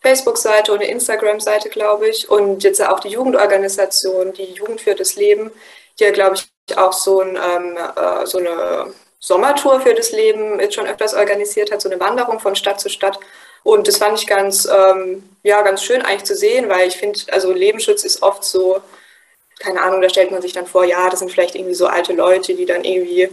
Facebook-Seite 0.00 0.72
und 0.72 0.80
eine 0.80 0.90
Instagram-Seite, 0.90 1.68
glaube 1.68 2.08
ich. 2.08 2.28
Und 2.28 2.64
jetzt 2.64 2.82
auch 2.82 3.00
die 3.00 3.10
Jugendorganisation, 3.10 4.32
die 4.32 4.52
Jugend 4.54 4.80
für 4.80 4.94
das 4.94 5.16
Leben, 5.16 5.50
die 5.98 6.04
ja, 6.04 6.10
glaube 6.10 6.36
ich, 6.36 6.78
auch 6.78 6.92
so, 6.92 7.20
ein, 7.20 7.36
ähm, 7.36 7.76
äh, 7.76 8.26
so 8.26 8.38
eine 8.38 8.92
Sommertour 9.18 9.80
für 9.80 9.94
das 9.94 10.12
Leben 10.12 10.58
jetzt 10.60 10.74
schon 10.74 10.86
öfters 10.86 11.14
organisiert 11.14 11.70
hat, 11.70 11.82
so 11.82 11.90
eine 11.90 12.00
Wanderung 12.00 12.40
von 12.40 12.56
Stadt 12.56 12.80
zu 12.80 12.88
Stadt. 12.88 13.18
Und 13.62 13.86
das 13.86 13.98
fand 13.98 14.18
ich 14.18 14.26
ganz, 14.26 14.66
ähm, 14.66 15.28
ja, 15.42 15.60
ganz 15.60 15.84
schön 15.84 16.02
eigentlich 16.02 16.24
zu 16.24 16.34
sehen, 16.34 16.70
weil 16.70 16.88
ich 16.88 16.96
finde, 16.96 17.20
also 17.30 17.52
Lebensschutz 17.52 18.04
ist 18.04 18.22
oft 18.22 18.42
so, 18.42 18.80
keine 19.60 19.80
Ahnung, 19.82 20.02
da 20.02 20.08
stellt 20.08 20.32
man 20.32 20.42
sich 20.42 20.52
dann 20.52 20.66
vor, 20.66 20.84
ja, 20.84 21.08
das 21.08 21.20
sind 21.20 21.30
vielleicht 21.30 21.54
irgendwie 21.54 21.74
so 21.74 21.86
alte 21.86 22.12
Leute, 22.12 22.54
die 22.54 22.66
dann 22.66 22.82
irgendwie 22.82 23.28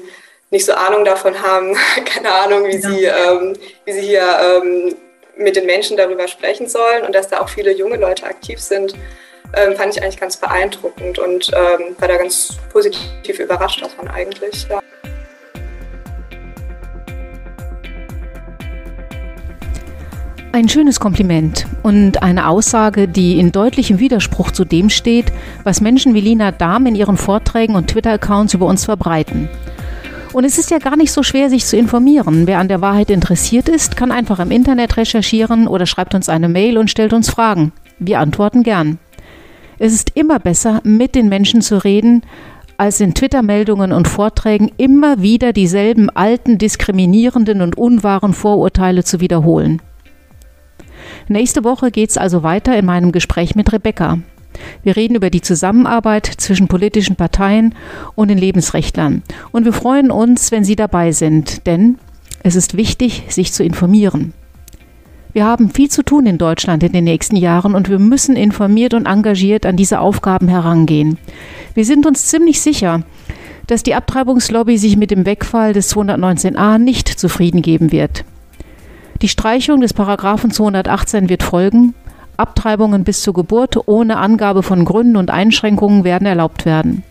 nicht 0.52 0.66
so 0.66 0.74
Ahnung 0.74 1.04
davon 1.04 1.42
haben, 1.42 1.76
keine 2.06 2.32
Ahnung, 2.32 2.66
wie, 2.66 2.76
ja. 2.76 2.90
sie, 2.90 3.06
ähm, 3.06 3.54
wie 3.86 3.94
sie 3.94 4.02
hier 4.02 4.62
ähm, 4.64 4.96
mit 5.38 5.56
den 5.56 5.66
Menschen 5.66 5.98
darüber 5.98 6.28
sprechen 6.28 6.68
sollen 6.68 7.04
und 7.04 7.16
dass 7.16 7.30
da 7.30 7.42
auch 7.42 7.50
viele 7.50 7.72
junge 7.72 7.98
Leute 7.98 8.26
aktiv 8.26 8.60
sind 8.60 8.94
ähm, 9.54 9.76
fand 9.76 9.96
ich 9.96 10.04
eigentlich 10.04 10.20
ganz 10.20 10.38
beeindruckend 10.38 11.20
und 11.20 11.52
ähm, 11.54 11.96
war 12.00 12.08
da 12.08 12.18
ganz 12.18 12.58
positiv 12.72 13.40
überrascht 13.40 13.82
davon 13.82 14.08
eigentlich. 14.08 14.68
Ja. 14.70 14.82
Ein 20.58 20.70
schönes 20.70 21.00
Kompliment 21.00 21.68
und 21.84 22.24
eine 22.24 22.48
Aussage, 22.48 23.08
die 23.08 23.40
in 23.40 23.52
deutlichem 23.52 24.00
Widerspruch 24.00 24.50
zu 24.50 24.66
dem 24.66 24.90
steht, 24.90 25.32
was 25.64 25.82
Menschen 25.82 26.16
wie 26.16 26.20
Lina 26.20 26.52
Dahm 26.52 26.88
in 26.88 26.96
ihren 26.96 27.16
Vorträgen 27.16 27.76
und 27.76 27.92
Twitter-Accounts 27.92 28.56
über 28.56 28.66
uns 28.66 28.86
verbreiten. 28.86 29.50
Und 30.34 30.46
es 30.46 30.58
ist 30.58 30.72
ja 30.72 30.80
gar 30.80 30.98
nicht 30.98 31.12
so 31.12 31.22
schwer, 31.22 31.52
sich 31.52 31.64
zu 31.64 31.78
informieren. 31.78 32.48
Wer 32.48 32.58
an 32.58 32.70
der 32.70 32.82
Wahrheit 32.82 33.12
interessiert 33.12 33.70
ist, 33.70 33.98
kann 33.98 34.12
einfach 34.12 34.40
im 34.40 34.50
Internet 34.50 34.98
recherchieren 34.98 35.68
oder 35.68 35.86
schreibt 35.86 36.16
uns 36.16 36.28
eine 36.28 36.50
Mail 36.50 36.80
und 36.80 36.90
stellt 36.90 37.14
uns 37.14 37.30
Fragen. 37.30 37.72
Wir 38.00 38.20
antworten 38.20 38.64
gern. 38.64 38.98
Es 39.78 39.94
ist 39.94 40.14
immer 40.16 40.40
besser, 40.40 40.82
mit 40.84 41.14
den 41.14 41.30
Menschen 41.30 41.62
zu 41.62 41.84
reden, 41.84 42.24
als 42.78 43.00
in 43.00 43.14
Twitter-Meldungen 43.14 43.92
und 43.92 44.08
Vorträgen 44.08 44.72
immer 44.78 45.22
wieder 45.22 45.54
dieselben 45.54 46.10
alten, 46.10 46.58
diskriminierenden 46.58 47.62
und 47.62 47.78
unwahren 47.78 48.34
Vorurteile 48.34 49.04
zu 49.04 49.20
wiederholen. 49.20 49.84
Nächste 51.30 51.64
Woche 51.64 51.92
geht 51.92 52.10
es 52.10 52.18
also 52.18 52.44
weiter 52.44 52.78
in 52.78 52.86
meinem 52.86 53.12
Gespräch 53.12 53.56
mit 53.56 53.74
Rebecca. 53.74 54.20
Wir 54.84 54.96
reden 54.96 55.16
über 55.16 55.30
die 55.30 55.42
Zusammenarbeit 55.42 56.26
zwischen 56.26 56.68
politischen 56.68 57.16
Parteien 57.16 57.76
und 58.16 58.30
den 58.30 58.38
Lebensrechtlern. 58.38 59.24
Und 59.52 59.66
wir 59.66 59.74
freuen 59.74 60.10
uns, 60.10 60.52
wenn 60.52 60.64
Sie 60.64 60.76
dabei 60.76 61.12
sind, 61.12 61.68
denn 61.68 61.98
es 62.44 62.56
ist 62.56 62.78
wichtig, 62.78 63.24
sich 63.28 63.52
zu 63.52 63.64
informieren. 63.64 64.34
Wir 65.34 65.46
haben 65.46 65.70
viel 65.70 65.92
zu 65.92 66.02
tun 66.02 66.26
in 66.26 66.38
Deutschland 66.38 66.82
in 66.82 66.94
den 66.94 67.04
nächsten 67.04 67.36
Jahren 67.36 67.76
und 67.76 67.90
wir 67.90 68.00
müssen 68.00 68.36
informiert 68.36 68.94
und 68.94 69.06
engagiert 69.06 69.66
an 69.66 69.76
diese 69.76 70.00
Aufgaben 70.00 70.48
herangehen. 70.48 71.18
Wir 71.76 71.86
sind 71.86 72.06
uns 72.08 72.26
ziemlich 72.26 72.62
sicher, 72.62 73.04
dass 73.68 73.84
die 73.84 73.94
Abtreibungslobby 73.94 74.78
sich 74.78 74.96
mit 74.96 75.12
dem 75.12 75.26
Wegfall 75.26 75.74
des 75.74 75.94
219a 75.94 76.78
nicht 76.80 77.10
zufrieden 77.10 77.62
geben 77.62 77.92
wird. 77.92 78.24
Die 79.22 79.30
Streichung 79.30 79.82
des 79.82 79.94
Paragraphen 79.94 80.52
218 80.52 81.30
wird 81.30 81.42
folgen. 81.42 81.96
Abtreibungen 82.38 83.04
bis 83.04 83.24
zur 83.24 83.34
Geburt 83.34 83.88
ohne 83.88 84.18
Angabe 84.18 84.62
von 84.62 84.86
Gründen 84.86 85.18
und 85.18 85.32
Einschränkungen 85.32 86.04
werden 86.04 86.28
erlaubt 86.28 86.66
werden. 86.66 87.04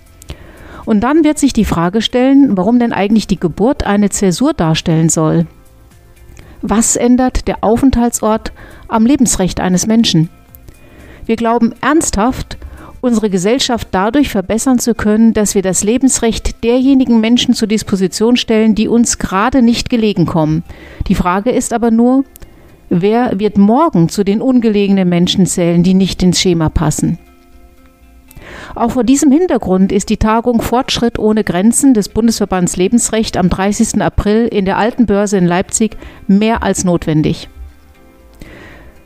Und 0.85 1.01
dann 1.01 1.25
wird 1.25 1.38
sich 1.38 1.53
die 1.53 1.64
Frage 1.64 2.01
stellen, 2.01 2.57
warum 2.57 2.79
denn 2.79 2.92
eigentlich 2.92 3.27
die 3.27 3.40
Geburt 3.40 3.85
eine 3.85 4.09
Zäsur 4.09 4.55
darstellen 4.55 5.09
soll. 5.09 5.47
Was 6.62 6.95
ändert 6.95 7.49
der 7.49 7.64
Aufenthaltsort 7.64 8.53
am 8.87 9.05
Lebensrecht 9.05 9.59
eines 9.59 9.88
Menschen? 9.88 10.31
Wir 11.27 11.35
glauben 11.35 11.75
ernsthaft, 11.81 12.57
unsere 13.07 13.31
Gesellschaft 13.31 13.88
dadurch 13.92 14.29
verbessern 14.29 14.79
zu 14.79 14.95
können, 14.95 15.33
dass 15.33 15.55
wir 15.55 15.62
das 15.62 15.85
Lebensrecht 15.85 16.62
derjenigen 16.64 17.21
Menschen 17.21 17.55
zur 17.55 17.69
Disposition 17.69 18.37
stellen, 18.37 18.75
die 18.75 18.88
uns 18.88 19.19
gerade 19.19 19.62
nicht 19.62 19.88
gelegen 19.88 20.27
kommen. 20.27 20.64
Die 21.09 21.14
Frage 21.14 21.51
ist 21.51 21.73
aber 21.73 21.90
nur, 21.90 22.25
wer 22.90 23.38
wird 23.38 23.57
morgen 23.57 24.09
zu 24.09 24.25
den 24.25 24.42
ungelegenen 24.42 25.09
Menschen 25.09 25.47
zählen, 25.47 25.83
die 25.83 25.95
nicht 25.95 26.23
ins 26.23 26.40
Schema 26.40 26.69
passen? 26.69 27.19
Auch 28.75 28.90
vor 28.90 29.05
diesem 29.05 29.31
Hintergrund 29.31 29.92
ist 29.92 30.11
die 30.11 30.19
Tagung 30.19 30.61
Fortschritt 30.61 31.19
ohne 31.19 31.45
Grenzen 31.45 31.95
des 31.95 32.09
Bundesverbands 32.09 32.77
Lebensrecht 32.77 33.37
am 33.37 33.49
30. 33.49 34.03
April 34.03 34.49
in 34.49 34.64
der 34.64 34.77
Alten 34.77 35.07
Börse 35.07 35.38
in 35.38 35.47
Leipzig 35.47 35.97
mehr 36.27 36.62
als 36.62 36.85
notwendig. 36.85 37.49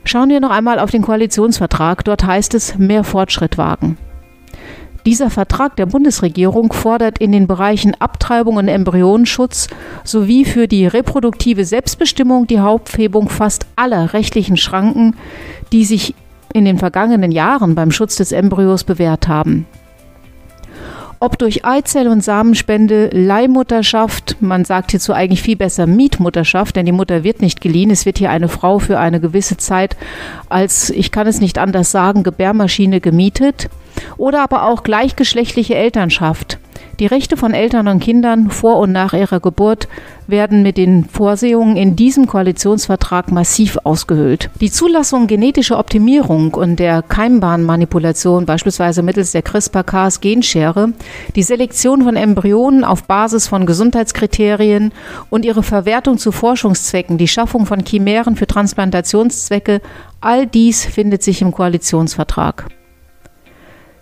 Schauen 0.05 0.29
wir 0.29 0.41
noch 0.41 0.51
einmal 0.51 0.79
auf 0.79 0.91
den 0.91 1.03
Koalitionsvertrag. 1.03 2.05
Dort 2.05 2.25
heißt 2.25 2.55
es 2.55 2.79
mehr 2.79 3.05
Fortschritt 3.05 3.59
wagen. 3.59 3.97
Dieser 5.07 5.31
Vertrag 5.31 5.77
der 5.77 5.87
Bundesregierung 5.87 6.73
fordert 6.73 7.19
in 7.19 7.33
den 7.33 7.47
Bereichen 7.47 7.95
Abtreibung 7.99 8.57
und 8.57 8.69
Embryonenschutz 8.69 9.69
sowie 10.05 10.45
für 10.45 10.69
die 10.69 10.87
reproduktive 10.87 11.65
Selbstbestimmung 11.65 12.47
die 12.47 12.61
Haupthebung 12.61 13.31
fast 13.31 13.67
aller 13.77 14.13
rechtlichen 14.13 14.59
Schranken, 14.59 15.17
die 15.73 15.85
sich 15.85 16.15
in 16.53 16.67
den 16.67 16.79
vergangenen 16.79 17.33
Jahren 17.33 17.75
beim 17.75 17.91
Schutz 17.91 18.17
des 18.17 18.33
Embryos 18.33 18.85
bewährt 18.85 19.27
haben. 19.27 19.67
Ob 21.23 21.39
durch 21.39 21.67
Eizell- 21.67 22.09
und 22.09 22.25
Samenspende, 22.25 23.11
Leihmutterschaft, 23.13 24.39
man 24.41 24.65
sagt 24.65 24.91
hierzu 24.91 25.13
eigentlich 25.13 25.43
viel 25.43 25.57
besser 25.57 25.87
Mietmutterschaft, 25.87 26.77
denn 26.77 26.87
die 26.87 26.93
Mutter 26.93 27.25
wird 27.25 27.43
nicht 27.43 27.61
geliehen, 27.61 27.91
es 27.91 28.07
wird 28.07 28.17
hier 28.17 28.31
eine 28.31 28.49
Frau 28.49 28.79
für 28.79 28.99
eine 28.99 29.21
gewisse 29.21 29.59
Zeit 29.59 29.99
als, 30.49 30.89
ich 30.89 31.13
kann 31.13 31.27
es 31.27 31.39
nicht 31.39 31.59
anders 31.59 31.91
sagen, 31.91 32.23
Gebärmaschine 32.23 33.03
gemietet, 33.03 33.69
oder 34.17 34.43
aber 34.43 34.65
auch 34.65 34.83
gleichgeschlechtliche 34.83 35.75
Elternschaft. 35.75 36.59
Die 37.01 37.07
Rechte 37.07 37.39
von 37.39 37.55
Eltern 37.55 37.89
und 37.89 38.01
Kindern 38.01 38.51
vor 38.51 38.77
und 38.77 38.93
nach 38.93 39.15
ihrer 39.15 39.41
Geburt 39.41 39.89
werden 40.27 40.63
mit 40.63 40.77
den 40.77 41.07
Vorsehungen 41.07 41.79
in 41.79 41.97
diesem 41.97 42.27
Koalitionsvertrag 42.27 43.33
massiv 43.33 43.79
ausgehöhlt. 43.85 44.51
Die 44.61 44.71
Zulassung 44.71 45.27
genetischer 45.27 45.79
Optimierung 45.79 46.53
und 46.53 46.77
der 46.77 47.01
Keimbahnmanipulation, 47.01 48.45
beispielsweise 48.45 49.03
mittels 49.03 49.33
der 49.33 49.41
CRISPR-Cas-Genschere, 49.41 50.93
die 51.37 51.43
Selektion 51.43 52.03
von 52.03 52.17
Embryonen 52.17 52.85
auf 52.85 53.05
Basis 53.05 53.49
von 53.49 53.65
Gesundheitskriterien 53.65 54.93
und 55.31 55.47
ihre 55.47 55.63
Verwertung 55.63 56.19
zu 56.19 56.33
Forschungszwecken, 56.33 57.17
die 57.17 57.29
Schaffung 57.29 57.65
von 57.65 57.83
Chimären 57.83 58.37
für 58.37 58.47
Transplantationszwecke, 58.47 59.81
all 60.21 60.47
dies 60.47 60.85
findet 60.85 61.23
sich 61.23 61.41
im 61.41 61.51
Koalitionsvertrag. 61.51 62.67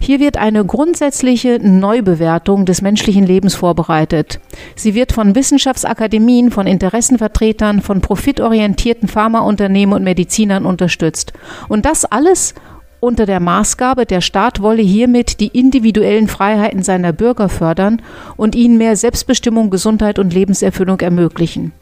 Hier 0.00 0.20
wird 0.20 0.36
eine 0.36 0.64
grundsätzliche 0.64 1.58
Neubewertung 1.60 2.64
des 2.64 2.82
menschlichen 2.82 3.24
Lebens 3.24 3.54
vorbereitet. 3.54 4.40
Sie 4.74 4.94
wird 4.94 5.12
von 5.12 5.34
Wissenschaftsakademien, 5.34 6.50
von 6.50 6.66
Interessenvertretern, 6.66 7.82
von 7.82 8.00
profitorientierten 8.00 9.08
Pharmaunternehmen 9.08 9.94
und 9.94 10.04
Medizinern 10.04 10.64
unterstützt. 10.64 11.32
Und 11.68 11.84
das 11.84 12.04
alles 12.04 12.54
unter 13.00 13.26
der 13.26 13.40
Maßgabe, 13.40 14.06
der 14.06 14.20
Staat 14.20 14.60
wolle 14.60 14.82
hiermit 14.82 15.40
die 15.40 15.48
individuellen 15.48 16.28
Freiheiten 16.28 16.82
seiner 16.82 17.12
Bürger 17.12 17.48
fördern 17.48 18.02
und 18.36 18.54
ihnen 18.54 18.78
mehr 18.78 18.96
Selbstbestimmung, 18.96 19.70
Gesundheit 19.70 20.18
und 20.18 20.32
Lebenserfüllung 20.32 21.00
ermöglichen. 21.00 21.72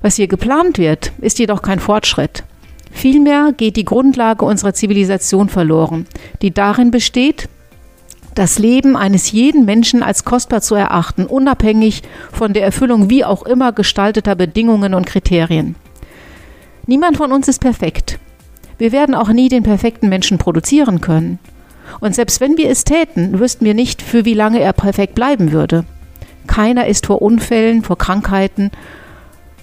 Was 0.00 0.16
hier 0.16 0.28
geplant 0.28 0.78
wird, 0.78 1.12
ist 1.20 1.38
jedoch 1.38 1.62
kein 1.62 1.78
Fortschritt. 1.78 2.44
Vielmehr 2.94 3.52
geht 3.54 3.76
die 3.76 3.84
Grundlage 3.84 4.44
unserer 4.44 4.72
Zivilisation 4.72 5.48
verloren, 5.48 6.06
die 6.42 6.52
darin 6.52 6.92
besteht, 6.92 7.48
das 8.36 8.58
Leben 8.58 8.96
eines 8.96 9.32
jeden 9.32 9.64
Menschen 9.64 10.02
als 10.02 10.24
kostbar 10.24 10.62
zu 10.62 10.76
erachten, 10.76 11.26
unabhängig 11.26 12.02
von 12.32 12.52
der 12.52 12.62
Erfüllung 12.62 13.10
wie 13.10 13.24
auch 13.24 13.42
immer 13.42 13.72
gestalteter 13.72 14.36
Bedingungen 14.36 14.94
und 14.94 15.06
Kriterien. 15.06 15.74
Niemand 16.86 17.16
von 17.16 17.32
uns 17.32 17.48
ist 17.48 17.60
perfekt. 17.60 18.20
Wir 18.78 18.92
werden 18.92 19.14
auch 19.14 19.28
nie 19.28 19.48
den 19.48 19.64
perfekten 19.64 20.08
Menschen 20.08 20.38
produzieren 20.38 21.00
können. 21.00 21.40
Und 22.00 22.14
selbst 22.14 22.40
wenn 22.40 22.56
wir 22.56 22.70
es 22.70 22.84
täten, 22.84 23.40
wüssten 23.40 23.64
wir 23.64 23.74
nicht, 23.74 24.02
für 24.02 24.24
wie 24.24 24.34
lange 24.34 24.60
er 24.60 24.72
perfekt 24.72 25.16
bleiben 25.16 25.50
würde. 25.52 25.84
Keiner 26.46 26.86
ist 26.86 27.06
vor 27.06 27.22
Unfällen, 27.22 27.82
vor 27.82 27.98
Krankheiten, 27.98 28.70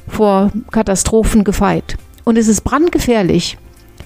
vor 0.08 0.52
Katastrophen 0.70 1.44
gefeit. 1.44 1.98
Und 2.24 2.38
es 2.38 2.48
ist 2.48 2.62
brandgefährlich, 2.62 3.58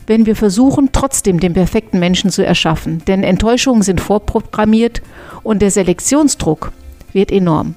wenn 0.07 0.25
wir 0.25 0.35
versuchen, 0.35 0.89
trotzdem 0.91 1.39
den 1.39 1.53
perfekten 1.53 1.99
Menschen 1.99 2.29
zu 2.29 2.45
erschaffen. 2.45 3.03
Denn 3.07 3.23
Enttäuschungen 3.23 3.81
sind 3.81 4.01
vorprogrammiert 4.01 5.01
und 5.43 5.61
der 5.61 5.71
Selektionsdruck 5.71 6.71
wird 7.13 7.31
enorm. 7.31 7.75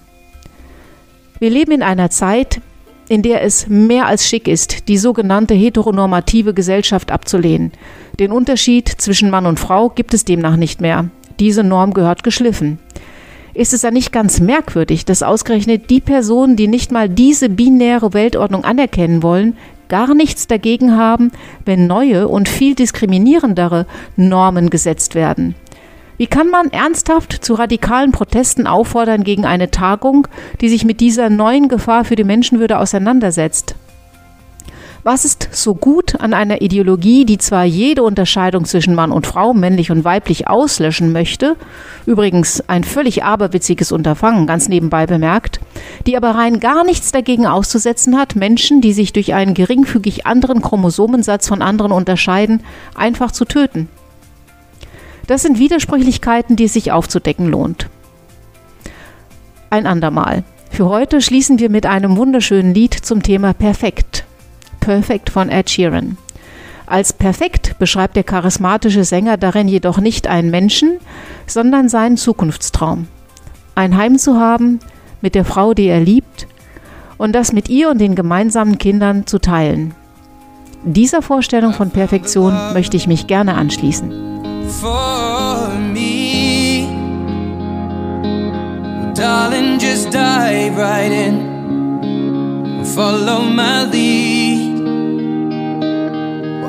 Wir 1.38 1.50
leben 1.50 1.72
in 1.72 1.82
einer 1.82 2.10
Zeit, 2.10 2.60
in 3.08 3.22
der 3.22 3.42
es 3.42 3.68
mehr 3.68 4.06
als 4.06 4.26
schick 4.26 4.48
ist, 4.48 4.88
die 4.88 4.98
sogenannte 4.98 5.54
heteronormative 5.54 6.52
Gesellschaft 6.52 7.10
abzulehnen. 7.10 7.72
Den 8.18 8.32
Unterschied 8.32 8.88
zwischen 8.88 9.30
Mann 9.30 9.46
und 9.46 9.60
Frau 9.60 9.88
gibt 9.88 10.12
es 10.12 10.24
demnach 10.24 10.56
nicht 10.56 10.80
mehr. 10.80 11.08
Diese 11.40 11.62
Norm 11.62 11.94
gehört 11.94 12.24
geschliffen. 12.24 12.78
Ist 13.54 13.72
es 13.72 13.80
dann 13.80 13.94
nicht 13.94 14.12
ganz 14.12 14.40
merkwürdig, 14.40 15.04
dass 15.04 15.22
ausgerechnet 15.22 15.90
die 15.90 16.00
Personen, 16.00 16.56
die 16.56 16.68
nicht 16.68 16.92
mal 16.92 17.08
diese 17.08 17.48
binäre 17.48 18.12
Weltordnung 18.12 18.64
anerkennen 18.64 19.22
wollen, 19.22 19.56
gar 19.88 20.14
nichts 20.14 20.46
dagegen 20.46 20.96
haben, 20.96 21.32
wenn 21.64 21.86
neue 21.86 22.28
und 22.28 22.48
viel 22.48 22.74
diskriminierendere 22.74 23.86
Normen 24.16 24.70
gesetzt 24.70 25.14
werden. 25.14 25.54
Wie 26.16 26.26
kann 26.26 26.50
man 26.50 26.70
ernsthaft 26.70 27.32
zu 27.44 27.54
radikalen 27.54 28.10
Protesten 28.10 28.66
auffordern 28.66 29.22
gegen 29.22 29.44
eine 29.44 29.70
Tagung, 29.70 30.26
die 30.60 30.68
sich 30.68 30.84
mit 30.84 31.00
dieser 31.00 31.30
neuen 31.30 31.68
Gefahr 31.68 32.04
für 32.04 32.16
die 32.16 32.24
Menschenwürde 32.24 32.78
auseinandersetzt? 32.78 33.76
Was 35.10 35.24
ist 35.24 35.48
so 35.52 35.74
gut 35.74 36.20
an 36.20 36.34
einer 36.34 36.60
Ideologie, 36.60 37.24
die 37.24 37.38
zwar 37.38 37.64
jede 37.64 38.02
Unterscheidung 38.02 38.66
zwischen 38.66 38.94
Mann 38.94 39.10
und 39.10 39.26
Frau, 39.26 39.54
männlich 39.54 39.90
und 39.90 40.04
weiblich 40.04 40.48
auslöschen 40.48 41.12
möchte, 41.12 41.56
übrigens 42.04 42.62
ein 42.68 42.84
völlig 42.84 43.24
aberwitziges 43.24 43.90
Unterfangen, 43.90 44.46
ganz 44.46 44.68
nebenbei 44.68 45.06
bemerkt, 45.06 45.60
die 46.06 46.14
aber 46.14 46.32
rein 46.32 46.60
gar 46.60 46.84
nichts 46.84 47.10
dagegen 47.10 47.46
auszusetzen 47.46 48.18
hat, 48.18 48.36
Menschen, 48.36 48.82
die 48.82 48.92
sich 48.92 49.14
durch 49.14 49.32
einen 49.32 49.54
geringfügig 49.54 50.26
anderen 50.26 50.60
Chromosomensatz 50.60 51.48
von 51.48 51.62
anderen 51.62 51.90
unterscheiden, 51.92 52.62
einfach 52.94 53.32
zu 53.32 53.46
töten? 53.46 53.88
Das 55.26 55.40
sind 55.40 55.58
Widersprüchlichkeiten, 55.58 56.54
die 56.54 56.64
es 56.64 56.74
sich 56.74 56.92
aufzudecken 56.92 57.48
lohnt. 57.48 57.88
Ein 59.70 59.86
andermal. 59.86 60.44
Für 60.70 60.90
heute 60.90 61.22
schließen 61.22 61.58
wir 61.58 61.70
mit 61.70 61.86
einem 61.86 62.18
wunderschönen 62.18 62.74
Lied 62.74 62.92
zum 62.92 63.22
Thema 63.22 63.54
Perfekt. 63.54 64.27
Perfect 64.80 65.30
von 65.30 65.48
Ed 65.48 65.70
Sheeran. 65.70 66.16
Als 66.86 67.12
perfekt 67.12 67.78
beschreibt 67.78 68.16
der 68.16 68.24
charismatische 68.24 69.04
Sänger 69.04 69.36
darin 69.36 69.68
jedoch 69.68 69.98
nicht 69.98 70.26
einen 70.26 70.50
Menschen, 70.50 70.98
sondern 71.46 71.88
seinen 71.88 72.16
Zukunftstraum. 72.16 73.08
Ein 73.74 73.96
Heim 73.96 74.18
zu 74.18 74.40
haben 74.40 74.80
mit 75.20 75.34
der 75.34 75.44
Frau, 75.44 75.74
die 75.74 75.86
er 75.86 76.00
liebt, 76.00 76.46
und 77.18 77.32
das 77.32 77.52
mit 77.52 77.68
ihr 77.68 77.90
und 77.90 77.98
den 77.98 78.14
gemeinsamen 78.14 78.78
Kindern 78.78 79.26
zu 79.26 79.38
teilen. 79.38 79.94
Dieser 80.84 81.20
Vorstellung 81.20 81.74
von 81.74 81.90
Perfektion 81.90 82.54
möchte 82.72 82.96
ich 82.96 83.06
mich 83.06 83.26
gerne 83.26 83.54
anschließen. 83.54 84.10
Darling, 89.14 89.80
just 89.80 90.12
dive 90.12 90.76
right. 90.76 91.34
Follow 92.94 93.42
my 93.42 93.82
lead. 93.90 94.37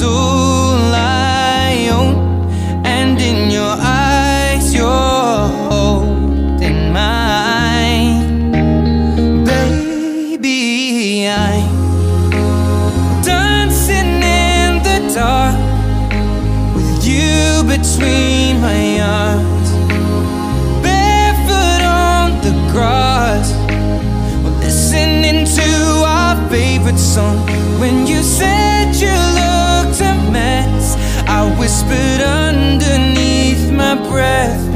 Is 0.00 0.94
I 0.94 1.88
own 1.92 2.46
And 2.84 3.20
in 3.20 3.50
your 3.50 3.74
eyes 3.78 4.72
you're 4.72 5.48
holding 5.70 6.92
mine. 6.92 8.52
Baby, 9.44 11.28
I'm 11.28 13.22
dancing 13.22 14.22
in 14.22 14.82
the 14.82 15.12
dark 15.14 15.58
With 16.76 17.04
you 17.04 17.64
between 17.64 18.60
my 18.60 19.00
arms. 19.00 19.70
Barefoot 20.82 21.82
on 21.82 22.40
the 22.42 22.52
grass 22.72 23.48
Listening 24.62 25.44
to 25.56 26.04
our 26.06 26.36
favorite 26.48 26.98
song 26.98 27.57
whispered 31.56 32.20
underneath 32.20 33.70
my 33.70 33.94
breath, 34.10 34.67